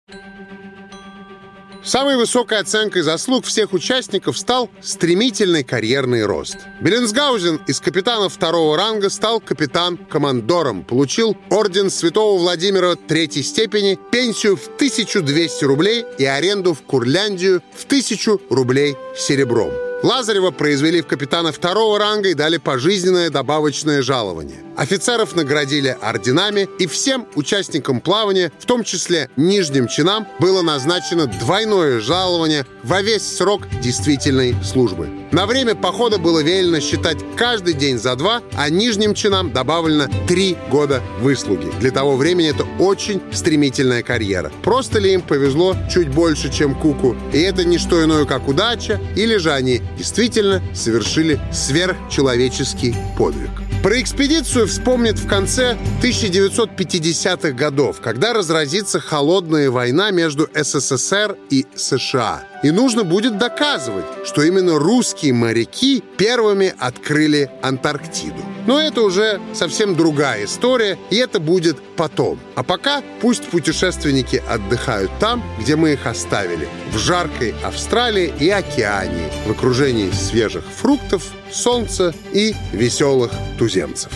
Самой 1.83 2.15
высокой 2.15 2.59
оценкой 2.59 3.01
заслуг 3.01 3.45
всех 3.45 3.73
участников 3.73 4.37
стал 4.37 4.69
стремительный 4.81 5.63
карьерный 5.63 6.25
рост. 6.25 6.57
Беллинсгаузен 6.79 7.59
из 7.67 7.79
капитана 7.79 8.29
второго 8.29 8.77
ранга 8.77 9.09
стал 9.09 9.39
капитан-командором, 9.39 10.83
получил 10.83 11.35
орден 11.49 11.89
святого 11.89 12.37
Владимира 12.37 12.95
третьей 12.95 13.41
степени, 13.41 13.97
пенсию 14.11 14.57
в 14.57 14.67
1200 14.75 15.65
рублей 15.65 16.05
и 16.19 16.25
аренду 16.25 16.75
в 16.75 16.83
Курляндию 16.83 17.63
в 17.75 17.85
1000 17.85 18.37
рублей 18.51 18.95
серебром. 19.17 19.71
Лазарева 20.03 20.51
произвели 20.51 21.01
в 21.01 21.07
капитана 21.07 21.51
второго 21.51 21.99
ранга 21.99 22.29
и 22.29 22.33
дали 22.33 22.57
пожизненное 22.57 23.29
добавочное 23.29 24.01
жалование. 24.01 24.63
Офицеров 24.75 25.35
наградили 25.35 25.97
орденами, 26.01 26.67
и 26.79 26.87
всем 26.87 27.27
участникам 27.35 28.01
плавания, 28.01 28.51
в 28.59 28.65
том 28.65 28.83
числе 28.83 29.29
нижним 29.35 29.87
чинам, 29.87 30.27
было 30.39 30.61
назначено 30.61 31.27
двойное 31.27 31.99
жалование 31.99 32.65
во 32.83 33.01
весь 33.01 33.23
срок 33.23 33.63
действительной 33.81 34.55
службы. 34.63 35.09
На 35.31 35.45
время 35.45 35.75
похода 35.75 36.17
было 36.17 36.39
велено 36.39 36.79
считать 36.79 37.17
каждый 37.37 37.73
день 37.73 37.97
за 37.97 38.15
два, 38.15 38.41
а 38.53 38.69
нижним 38.69 39.13
чинам 39.13 39.51
добавлено 39.51 40.07
три 40.27 40.57
года 40.69 41.01
выслуги. 41.19 41.71
Для 41.79 41.91
того 41.91 42.17
времени 42.17 42.49
это 42.49 42.65
очень 42.79 43.21
стремительная 43.31 44.03
карьера. 44.03 44.51
Просто 44.63 44.99
ли 44.99 45.13
им 45.13 45.21
повезло 45.21 45.75
чуть 45.91 46.09
больше, 46.09 46.51
чем 46.51 46.75
Куку? 46.75 47.15
И 47.33 47.39
это 47.39 47.63
не 47.63 47.77
что 47.77 48.03
иное, 48.03 48.25
как 48.25 48.47
удача, 48.47 48.99
или 49.15 49.37
же 49.37 49.51
они 49.53 49.81
действительно 49.97 50.61
совершили 50.73 51.39
сверхчеловеческий 51.53 52.95
подвиг. 53.17 53.51
Про 53.83 53.99
экспедицию 53.99 54.60
вспомнят 54.65 55.17
в 55.17 55.27
конце 55.27 55.77
1950-х 56.01 57.51
годов, 57.51 58.01
когда 58.01 58.33
разразится 58.33 58.99
холодная 58.99 59.69
война 59.69 60.11
между 60.11 60.49
СССР 60.53 61.37
и 61.49 61.65
США. 61.75 62.43
И 62.63 62.71
нужно 62.71 63.03
будет 63.03 63.37
доказывать, 63.37 64.05
что 64.25 64.43
именно 64.43 64.77
русские 64.77 65.33
моряки 65.33 66.03
первыми 66.17 66.73
открыли 66.77 67.49
Антарктиду. 67.61 68.41
Но 68.67 68.79
это 68.79 69.01
уже 69.01 69.41
совсем 69.53 69.95
другая 69.95 70.45
история, 70.45 70.97
и 71.09 71.15
это 71.15 71.39
будет 71.39 71.77
потом. 71.95 72.39
А 72.55 72.63
пока 72.63 73.01
пусть 73.19 73.45
путешественники 73.45 74.41
отдыхают 74.47 75.11
там, 75.19 75.43
где 75.59 75.75
мы 75.75 75.93
их 75.93 76.05
оставили, 76.05 76.67
в 76.91 76.97
жаркой 76.97 77.55
Австралии 77.63 78.31
и 78.39 78.49
Океании, 78.49 79.31
в 79.47 79.51
окружении 79.51 80.11
свежих 80.11 80.63
фруктов, 80.65 81.23
солнца 81.51 82.13
и 82.31 82.53
веселых 82.71 83.31
туземцев. 83.57 84.11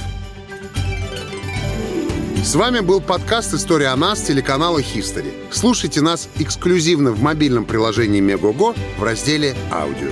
С 2.45 2.53
вами 2.53 2.79
был 2.81 3.01
подкаст 3.01 3.55
«История 3.55 3.87
о 3.87 3.95
нас» 3.95 4.21
телеканала 4.21 4.77
History. 4.77 5.33
Слушайте 5.49 6.01
нас 6.01 6.29
эксклюзивно 6.37 7.09
в 7.09 7.19
мобильном 7.19 7.65
приложении 7.65 8.19
Мегого 8.19 8.75
в 8.99 9.03
разделе 9.03 9.55
«Аудио». 9.71 10.11